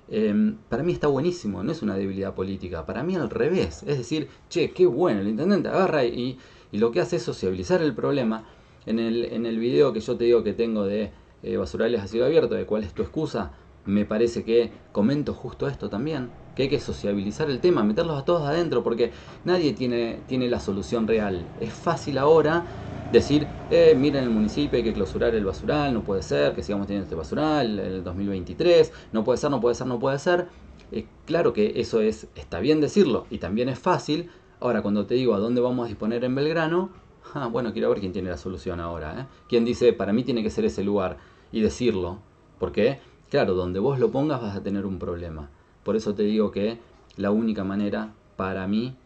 Em, 0.08 0.56
para 0.68 0.82
mí 0.82 0.92
está 0.92 1.06
buenísimo, 1.06 1.62
no 1.62 1.72
es 1.72 1.82
una 1.82 1.96
debilidad 1.96 2.34
política, 2.34 2.84
para 2.84 3.02
mí 3.02 3.16
al 3.16 3.30
revés. 3.30 3.82
Es 3.86 3.96
decir, 3.96 4.28
che, 4.48 4.72
qué 4.72 4.86
bueno, 4.86 5.20
el 5.20 5.28
intendente 5.28 5.68
agarra 5.68 6.04
y, 6.04 6.38
lo 6.72 6.92
que 6.92 7.00
hace 7.00 7.16
es 7.16 7.22
sociabilizar 7.22 7.82
el 7.82 7.94
problema. 7.94 8.44
En 8.86 8.98
el, 8.98 9.24
en 9.24 9.46
el 9.46 9.58
video 9.58 9.92
que 9.92 10.00
yo 10.00 10.16
te 10.16 10.24
digo 10.24 10.42
que 10.42 10.52
tengo 10.52 10.84
de 10.84 11.12
eh, 11.42 11.56
basurales 11.56 12.00
a 12.02 12.08
cielo 12.08 12.26
abierto, 12.26 12.54
de 12.54 12.66
cuál 12.66 12.84
es 12.84 12.92
tu 12.92 13.02
excusa, 13.02 13.52
me 13.84 14.04
parece 14.04 14.44
que 14.44 14.70
comento 14.92 15.34
justo 15.34 15.68
esto 15.68 15.88
también, 15.88 16.30
que 16.54 16.64
hay 16.64 16.68
que 16.68 16.80
sociabilizar 16.80 17.50
el 17.50 17.60
tema, 17.60 17.82
meterlos 17.82 18.20
a 18.20 18.24
todos 18.24 18.42
adentro, 18.42 18.82
porque 18.82 19.12
nadie 19.44 19.72
tiene, 19.72 20.20
tiene 20.26 20.48
la 20.48 20.60
solución 20.60 21.06
real. 21.06 21.46
Es 21.60 21.72
fácil 21.72 22.18
ahora 22.18 22.64
decir, 23.12 23.46
eh, 23.70 23.94
miren 23.96 24.24
el 24.24 24.30
municipio, 24.30 24.76
hay 24.76 24.84
que 24.84 24.92
clausurar 24.92 25.34
el 25.34 25.44
basural, 25.44 25.92
no 25.94 26.02
puede 26.02 26.22
ser 26.22 26.54
que 26.54 26.62
sigamos 26.62 26.86
teniendo 26.86 27.04
este 27.04 27.16
basural 27.16 27.78
el 27.78 28.04
2023, 28.04 28.92
no 29.12 29.24
puede 29.24 29.38
ser, 29.38 29.50
no 29.50 29.60
puede 29.60 29.74
ser, 29.74 29.86
no 29.86 29.98
puede 29.98 30.18
ser. 30.18 30.48
Eh, 30.92 31.06
claro 31.24 31.52
que 31.52 31.74
eso 31.76 32.00
es, 32.00 32.28
está 32.34 32.60
bien 32.60 32.80
decirlo 32.80 33.26
y 33.30 33.38
también 33.38 33.68
es 33.68 33.78
fácil. 33.78 34.30
Ahora, 34.60 34.82
cuando 34.82 35.06
te 35.06 35.14
digo 35.14 35.34
a 35.34 35.38
dónde 35.38 35.60
vamos 35.60 35.86
a 35.86 35.88
disponer 35.88 36.22
en 36.24 36.34
Belgrano, 36.34 36.90
ah, 37.34 37.46
bueno, 37.46 37.72
quiero 37.72 37.88
ver 37.88 38.00
quién 38.00 38.12
tiene 38.12 38.30
la 38.30 38.36
solución 38.36 38.80
ahora. 38.80 39.20
¿eh? 39.20 39.26
¿Quién 39.48 39.64
dice, 39.64 39.92
para 39.92 40.12
mí 40.12 40.22
tiene 40.22 40.42
que 40.42 40.50
ser 40.50 40.64
ese 40.64 40.84
lugar? 40.84 41.16
Y 41.52 41.60
decirlo. 41.62 42.18
¿Por 42.58 42.72
qué? 42.72 43.00
Claro, 43.30 43.54
donde 43.54 43.78
vos 43.78 44.00
lo 44.00 44.10
pongas 44.10 44.42
vas 44.42 44.56
a 44.56 44.62
tener 44.62 44.84
un 44.84 44.98
problema. 44.98 45.50
Por 45.84 45.94
eso 45.94 46.14
te 46.14 46.24
digo 46.24 46.50
que 46.50 46.78
la 47.16 47.30
única 47.30 47.62
manera 47.62 48.12
para 48.36 48.66
mí 48.66 48.96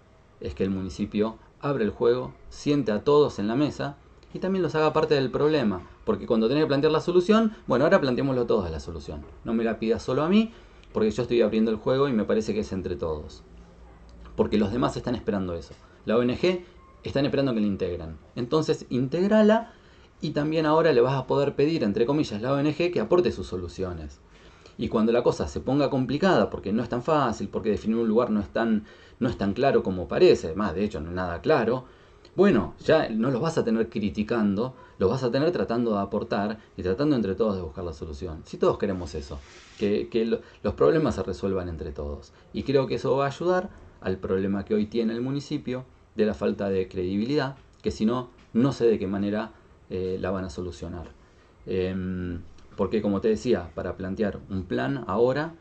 es 0.41 0.55
que 0.55 0.65
el 0.65 0.71
municipio 0.71 1.37
abre 1.61 1.85
el 1.85 1.91
juego, 1.91 2.33
siente 2.49 2.91
a 2.91 3.05
todos 3.05 3.39
en 3.39 3.49
la 3.49 3.55
mesa 3.55 3.97
y 4.33 4.39
también 4.39 4.63
los 4.63 4.75
haga 4.75 4.95
parte 4.95 5.15
del 5.15 5.31
problema. 5.31 5.83
Porque 6.07 6.27
cuando 6.27 6.49
tenés 6.49 6.65
que 6.65 6.69
plantear 6.69 6.91
la 6.91 7.01
solución, 7.01 7.53
bueno, 7.67 7.85
ahora 7.85 8.01
planteémoslo 8.01 8.47
todos 8.47 8.71
la 8.71 8.81
solución. 8.81 9.25
No 9.45 9.53
me 9.53 9.63
la 9.63 9.79
pidas 9.79 10.03
solo 10.03 10.23
a 10.23 10.29
mí, 10.29 10.53
porque 10.95 11.11
yo 11.11 11.23
estoy 11.23 11.43
abriendo 11.43 11.71
el 11.71 11.77
juego 11.77 12.09
y 12.09 12.13
me 12.13 12.25
parece 12.25 12.55
que 12.55 12.61
es 12.61 12.73
entre 12.73 12.97
todos. 12.97 13.43
Porque 14.37 14.57
los 14.57 14.73
demás 14.73 14.97
están 14.97 15.15
esperando 15.15 15.55
eso. 15.55 15.75
La 16.07 16.17
ONG 16.17 16.65
están 17.03 17.27
esperando 17.27 17.53
que 17.53 17.61
la 17.61 17.67
integren. 17.67 18.17
Entonces, 18.37 18.87
integrala 18.89 19.75
y 20.25 20.31
también 20.31 20.65
ahora 20.65 20.95
le 20.95 21.03
vas 21.03 21.17
a 21.17 21.27
poder 21.27 21.55
pedir, 21.55 21.85
entre 21.85 22.07
comillas, 22.07 22.41
la 22.41 22.55
ONG 22.55 22.91
que 22.91 22.99
aporte 22.99 23.31
sus 23.31 23.47
soluciones. 23.47 24.21
Y 24.79 24.89
cuando 24.89 25.13
la 25.13 25.23
cosa 25.23 25.47
se 25.49 25.61
ponga 25.61 25.91
complicada, 25.91 26.49
porque 26.49 26.73
no 26.73 26.83
es 26.83 26.89
tan 26.89 27.03
fácil, 27.03 27.49
porque 27.49 27.69
definir 27.69 27.99
un 27.99 28.09
lugar 28.09 28.31
no 28.31 28.41
es 28.41 28.49
tan, 28.49 28.87
no 29.21 29.29
es 29.29 29.37
tan 29.37 29.53
claro 29.53 29.83
como 29.83 30.09
parece, 30.09 30.47
además 30.47 30.75
de 30.75 30.83
hecho 30.83 30.99
no 31.03 31.11
es 31.11 31.15
nada 31.15 31.43
claro, 31.43 31.85
bueno, 32.37 32.73
ya 32.83 33.11
no 33.11 33.31
los 33.31 33.43
vas 33.43 33.59
a 33.59 33.65
tener 33.65 33.91
criticando, 33.91 34.75
los 34.99 35.11
vas 35.11 35.23
a 35.23 35.31
tener 35.31 35.53
tratando 35.53 35.93
de 35.93 36.01
aportar 36.01 36.59
y 36.75 36.83
tratando 36.83 37.15
entre 37.17 37.35
todos 37.35 37.57
de 37.57 37.63
buscar 37.63 37.85
la 37.85 37.93
solución. 37.93 38.41
Si 38.47 38.57
todos 38.57 38.79
queremos 38.79 39.15
eso, 39.15 39.39
que, 39.79 40.09
que 40.09 40.25
los 40.25 40.75
problemas 40.75 41.17
se 41.17 41.23
resuelvan 41.23 41.69
entre 41.69 41.93
todos. 41.93 42.33
Y 42.55 42.63
creo 42.63 42.87
que 42.87 42.95
eso 42.95 43.15
va 43.15 43.27
a 43.27 43.29
ayudar 43.29 43.69
al 44.01 44.17
problema 44.17 44.65
que 44.65 44.75
hoy 44.75 44.87
tiene 44.87 45.13
el 45.13 45.21
municipio 45.21 45.85
de 46.17 46.25
la 46.25 46.33
falta 46.33 46.71
de 46.71 46.89
credibilidad, 46.89 47.57
que 47.83 47.91
si 47.91 48.07
no, 48.07 48.31
no 48.55 48.73
sé 48.73 48.87
de 48.87 48.99
qué 48.99 49.07
manera 49.07 49.53
eh, 49.91 50.19
la 50.21 50.31
van 50.31 50.45
a 50.45 50.51
solucionar. 50.51 51.09
Em, 51.67 52.41
porque 52.77 53.03
como 53.03 53.21
te 53.21 53.29
decía, 53.29 53.71
para 53.75 53.97
plantear 53.97 54.41
un 54.51 54.65
plan 54.65 55.05
ahora 55.07 55.55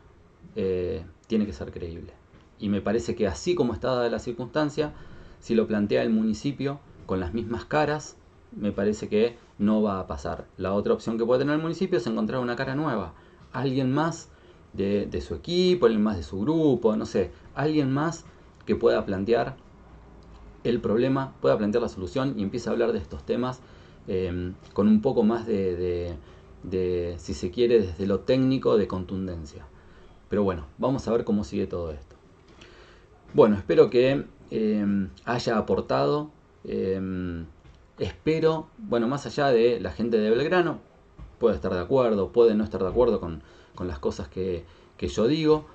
eh, 0.56 1.04
tiene 1.26 1.46
que 1.46 1.52
ser 1.52 1.70
creíble. 1.70 2.12
Y 2.58 2.68
me 2.68 2.80
parece 2.80 3.14
que 3.14 3.26
así 3.26 3.54
como 3.54 3.72
está 3.72 3.88
dada 3.88 4.08
la 4.08 4.18
circunstancia, 4.18 4.92
si 5.40 5.54
lo 5.54 5.66
plantea 5.66 6.02
el 6.02 6.10
municipio 6.10 6.80
con 7.06 7.20
las 7.20 7.34
mismas 7.34 7.64
caras, 7.64 8.16
me 8.52 8.72
parece 8.72 9.08
que 9.08 9.36
no 9.58 9.82
va 9.82 10.00
a 10.00 10.06
pasar. 10.06 10.46
La 10.56 10.72
otra 10.72 10.94
opción 10.94 11.18
que 11.18 11.24
puede 11.24 11.40
tener 11.40 11.56
el 11.56 11.62
municipio 11.62 11.98
es 11.98 12.06
encontrar 12.06 12.40
una 12.40 12.56
cara 12.56 12.74
nueva. 12.74 13.12
Alguien 13.52 13.92
más 13.92 14.28
de, 14.72 15.06
de 15.06 15.20
su 15.20 15.34
equipo, 15.34 15.86
alguien 15.86 16.02
más 16.02 16.16
de 16.16 16.22
su 16.22 16.40
grupo, 16.40 16.96
no 16.96 17.06
sé, 17.06 17.30
alguien 17.54 17.92
más 17.92 18.24
que 18.66 18.76
pueda 18.76 19.04
plantear 19.04 19.56
el 20.64 20.80
problema, 20.80 21.34
pueda 21.40 21.58
plantear 21.58 21.82
la 21.82 21.88
solución 21.88 22.34
y 22.38 22.42
empiece 22.42 22.68
a 22.68 22.72
hablar 22.72 22.92
de 22.92 22.98
estos 22.98 23.24
temas 23.24 23.60
Em, 24.06 24.54
con 24.74 24.86
un 24.86 25.00
poco 25.00 25.22
más 25.22 25.46
de, 25.46 26.16
si 27.16 27.34
se 27.34 27.50
quiere, 27.50 27.80
desde 27.80 28.06
lo 28.06 28.20
técnico, 28.20 28.76
de 28.76 28.86
contundencia. 28.86 29.66
Pero 30.28 30.42
bueno, 30.42 30.66
vamos 30.78 31.06
a 31.08 31.12
ver 31.12 31.24
cómo 31.24 31.44
sigue 31.44 31.66
todo 31.66 31.90
esto. 31.92 32.16
Bueno, 33.32 33.56
espero 33.56 33.90
que 33.90 34.24
em, 34.50 35.08
haya 35.24 35.56
aportado. 35.56 36.30
Em, 36.64 37.46
espero, 37.98 38.68
bueno, 38.78 39.08
más 39.08 39.26
allá 39.26 39.48
de 39.48 39.80
la 39.80 39.90
gente 39.90 40.18
de 40.18 40.30
Belgrano, 40.30 40.80
puede 41.38 41.54
estar 41.56 41.72
de 41.72 41.80
acuerdo, 41.80 42.30
puede 42.30 42.54
no 42.54 42.64
estar 42.64 42.82
de 42.82 42.88
acuerdo 42.88 43.20
con, 43.20 43.42
las 43.86 43.98
cosas 43.98 44.28
que, 44.28 44.64
yo 44.98 45.26
digo. 45.26 45.66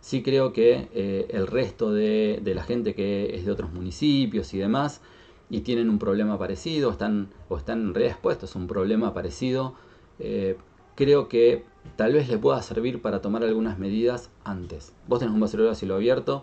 sí 0.00 0.22
creo 0.22 0.52
que 0.52 0.88
eh, 0.94 1.26
el 1.30 1.46
resto 1.46 1.92
de, 1.92 2.40
de, 2.42 2.54
la 2.54 2.62
gente 2.62 2.94
que 2.94 3.36
es 3.36 3.44
de 3.44 3.52
otros 3.52 3.72
municipios 3.72 4.54
y 4.54 4.58
demás, 4.58 5.00
y 5.48 5.60
tienen 5.60 5.90
un 5.90 5.98
problema 5.98 6.38
parecido, 6.38 6.90
están, 6.90 7.28
o 7.48 7.56
están 7.56 7.94
reexpuestos 7.94 8.56
a 8.56 8.58
un 8.58 8.66
problema 8.66 9.14
parecido, 9.14 9.74
eh, 10.18 10.56
creo 10.94 11.28
que 11.28 11.64
tal 11.96 12.12
vez 12.12 12.28
les 12.28 12.38
pueda 12.38 12.60
servir 12.62 13.00
para 13.00 13.20
tomar 13.20 13.44
algunas 13.44 13.78
medidas 13.78 14.30
antes. 14.44 14.92
Vos 15.06 15.20
tenés 15.20 15.34
un 15.34 15.40
basurero 15.40 15.70
a 15.70 15.74
cielo 15.74 15.94
abierto 15.94 16.42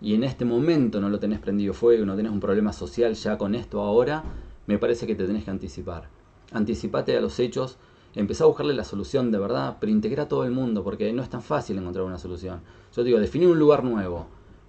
y 0.00 0.14
en 0.14 0.24
este 0.24 0.44
momento 0.44 1.00
no 1.00 1.08
lo 1.08 1.18
tenés 1.18 1.40
prendido 1.40 1.74
fuego, 1.74 2.04
no 2.04 2.16
tenés 2.16 2.32
un 2.32 2.40
problema 2.40 2.72
social 2.72 3.14
ya 3.14 3.38
con 3.38 3.54
esto 3.54 3.80
ahora, 3.80 4.22
me 4.66 4.78
parece 4.78 5.06
que 5.06 5.14
te 5.14 5.26
tenés 5.26 5.44
que 5.44 5.50
anticipar. 5.50 6.08
Anticipate 6.52 7.16
a 7.16 7.20
los 7.20 7.38
hechos, 7.40 7.78
empezá 8.14 8.44
a 8.44 8.46
buscarle 8.46 8.74
la 8.74 8.84
solución 8.84 9.30
de 9.30 9.38
verdad, 9.38 9.78
pero 9.80 9.90
integra 9.90 10.24
a 10.24 10.28
todo 10.28 10.44
el 10.44 10.52
mundo, 10.52 10.84
porque 10.84 11.12
no 11.12 11.22
es 11.22 11.28
tan 11.28 11.42
fácil 11.42 11.78
encontrar 11.78 12.04
una 12.04 12.18
solución. 12.18 12.60
Yo 12.94 13.02
digo, 13.02 13.18
definir 13.18 13.48
un 13.48 13.58
lugar 13.58 13.82
nuevo. 13.82 14.26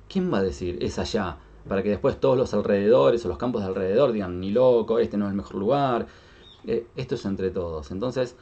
¿Quién 0.09 0.33
va 0.33 0.39
a 0.39 0.43
decir 0.43 0.77
es 0.81 0.99
allá? 0.99 1.37
Para 1.67 1.83
que 1.83 1.89
después 1.89 2.19
todos 2.19 2.37
los 2.37 2.53
alrededores 2.53 3.25
o 3.25 3.27
los 3.27 3.37
campos 3.37 3.61
de 3.61 3.67
alrededor 3.67 4.11
digan, 4.11 4.39
ni 4.39 4.51
loco, 4.51 4.99
este 4.99 5.17
no 5.17 5.25
es 5.25 5.31
el 5.31 5.37
mejor 5.37 5.55
lugar. 5.55 6.07
Eh, 6.65 6.87
esto 6.95 7.15
es 7.15 7.25
entre 7.25 7.49
todos. 7.49 7.91
Entonces, 7.91 8.35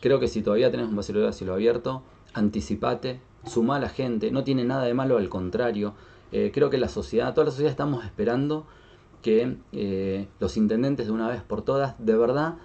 creo 0.00 0.20
que 0.20 0.28
si 0.28 0.42
todavía 0.42 0.70
tenés 0.70 0.88
un 0.88 0.96
basurero 0.96 1.28
a 1.28 1.32
cielo 1.32 1.54
abierto, 1.54 2.02
anticipate, 2.34 3.20
suma 3.46 3.76
a 3.76 3.80
la 3.80 3.88
gente, 3.88 4.30
no 4.30 4.44
tiene 4.44 4.64
nada 4.64 4.84
de 4.84 4.94
malo, 4.94 5.16
al 5.16 5.28
contrario. 5.28 5.94
Eh, 6.32 6.50
creo 6.52 6.70
que 6.70 6.78
la 6.78 6.88
sociedad, 6.88 7.32
toda 7.34 7.46
la 7.46 7.50
sociedad 7.50 7.70
estamos 7.70 8.04
esperando 8.04 8.66
que 9.22 9.56
eh, 9.72 10.28
los 10.38 10.56
intendentes 10.56 11.06
de 11.06 11.12
una 11.12 11.28
vez 11.28 11.42
por 11.42 11.62
todas 11.62 11.94
de 11.98 12.16
verdad 12.16 12.56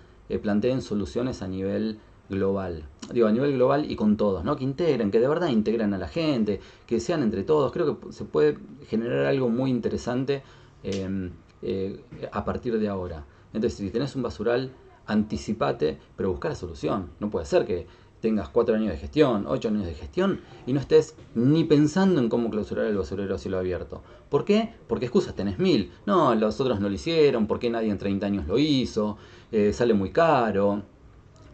planteen 0.41 0.81
soluciones 0.81 1.41
a 1.41 1.47
nivel 1.49 1.99
global. 2.31 2.83
Digo, 3.13 3.27
a 3.27 3.31
nivel 3.31 3.53
global 3.53 3.91
y 3.91 3.95
con 3.95 4.17
todos, 4.17 4.43
¿no? 4.43 4.55
Que 4.55 4.63
integren, 4.63 5.11
que 5.11 5.19
de 5.19 5.27
verdad 5.27 5.49
integren 5.49 5.93
a 5.93 5.97
la 5.97 6.07
gente, 6.07 6.59
que 6.87 6.99
sean 6.99 7.21
entre 7.21 7.43
todos. 7.43 7.71
Creo 7.71 7.99
que 7.99 8.13
se 8.13 8.23
puede 8.23 8.57
generar 8.87 9.25
algo 9.25 9.49
muy 9.49 9.69
interesante 9.69 10.41
em, 10.83 11.31
eh, 11.61 12.03
a 12.31 12.43
partir 12.43 12.79
de 12.79 12.87
ahora. 12.87 13.25
Entonces, 13.53 13.77
si 13.77 13.89
tenés 13.91 14.15
un 14.15 14.23
basural, 14.23 14.71
anticipate, 15.05 15.99
pero 16.15 16.31
busca 16.31 16.49
la 16.49 16.55
solución. 16.55 17.09
No 17.19 17.29
puede 17.29 17.45
ser 17.45 17.65
que 17.65 17.85
tengas 18.21 18.49
cuatro 18.49 18.75
años 18.75 18.91
de 18.91 18.97
gestión, 18.97 19.45
ocho 19.47 19.67
años 19.67 19.85
de 19.85 19.93
gestión 19.93 20.41
y 20.65 20.73
no 20.73 20.79
estés 20.79 21.15
ni 21.35 21.63
pensando 21.63 22.21
en 22.21 22.29
cómo 22.29 22.49
clausurar 22.49 22.85
el 22.85 22.95
basurero 22.95 23.35
a 23.35 23.37
cielo 23.37 23.57
abierto. 23.57 24.01
¿Por 24.29 24.45
qué? 24.45 24.73
Porque 24.87 25.05
excusas 25.05 25.35
tenés 25.35 25.59
mil. 25.59 25.91
No, 26.05 26.33
los 26.35 26.61
otros 26.61 26.79
no 26.79 26.87
lo 26.87 26.95
hicieron, 26.95 27.47
¿por 27.47 27.59
qué 27.59 27.69
nadie 27.69 27.89
en 27.89 27.97
30 27.97 28.25
años 28.25 28.47
lo 28.47 28.57
hizo? 28.57 29.17
Eh, 29.51 29.73
sale 29.73 29.93
muy 29.93 30.11
caro. 30.11 30.83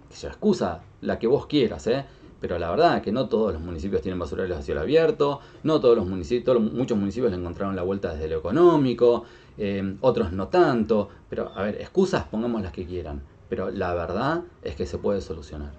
Que 0.10 0.28
excusa 0.28 0.82
la 1.02 1.20
que 1.20 1.28
vos 1.28 1.48
quieras, 1.48 1.88
¿eh? 1.88 2.06
Pero 2.40 2.60
la 2.60 2.70
verdad 2.70 3.02
que 3.02 3.12
no 3.12 3.28
todos 3.28 3.54
los 3.54 3.62
municipios 3.62 4.02
tienen 4.02 4.20
basureros 4.20 4.58
a 4.58 4.62
cielo 4.62 4.82
abierto, 4.82 5.40
no 5.64 5.80
todos 5.80 5.98
los 5.98 6.06
municipios, 6.06 6.62
muchos 6.62 6.98
municipios 6.98 7.32
le 7.32 7.38
encontraron 7.38 7.76
la 7.76 7.82
vuelta 7.82 8.14
desde 8.14 8.28
lo 8.28 8.38
económico, 8.38 9.24
eh, 9.58 9.98
otros 10.02 10.32
no 10.32 10.48
tanto. 10.48 11.10
Pero, 11.30 11.52
a 11.56 11.64
ver, 11.64 11.82
excusas 11.82 12.26
pongamos 12.26 12.62
las 12.62 12.72
que 12.72 12.86
quieran. 12.86 13.24
Pero 13.50 13.72
la 13.72 13.94
verdad 13.94 14.44
es 14.62 14.76
que 14.76 14.86
se 14.86 14.98
puede 14.98 15.22
solucionar. 15.22 15.72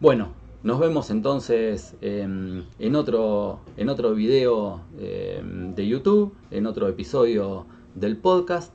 Bueno, 0.00 0.32
nos 0.62 0.80
vemos 0.80 1.10
entonces 1.10 1.94
em, 2.00 2.64
en, 2.78 2.96
otro, 2.96 3.60
en 3.76 3.88
otro 3.88 4.14
video 4.14 4.80
em, 4.98 5.74
de 5.74 5.86
YouTube, 5.86 6.34
en 6.50 6.66
otro 6.66 6.88
episodio 6.88 7.66
del 7.94 8.16
podcast. 8.16 8.72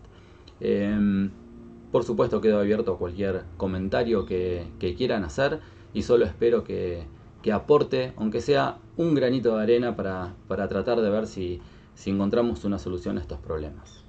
Por 1.93 2.03
supuesto 2.03 2.41
quedo 2.41 2.60
abierto 2.60 2.93
a 2.93 2.97
cualquier 2.97 3.43
comentario 3.56 4.25
que, 4.25 4.65
quieran 4.97 5.23
hacer 5.23 5.60
y 5.93 6.01
solo 6.01 6.25
espero 6.25 6.63
que, 6.63 7.06
aporte, 7.53 8.13
aunque 8.17 8.41
sea 8.41 8.79
un 8.97 9.13
granito 9.13 9.56
de 9.56 9.62
arena, 9.62 9.95
para, 9.95 10.34
tratar 10.67 11.01
de 11.01 11.10
ver 11.12 11.27
si 11.27 11.62
encontramos 12.08 12.65
una 12.65 12.79
solución 12.79 13.19
a 13.19 13.21
estos 13.21 13.38
problemas. 13.38 14.02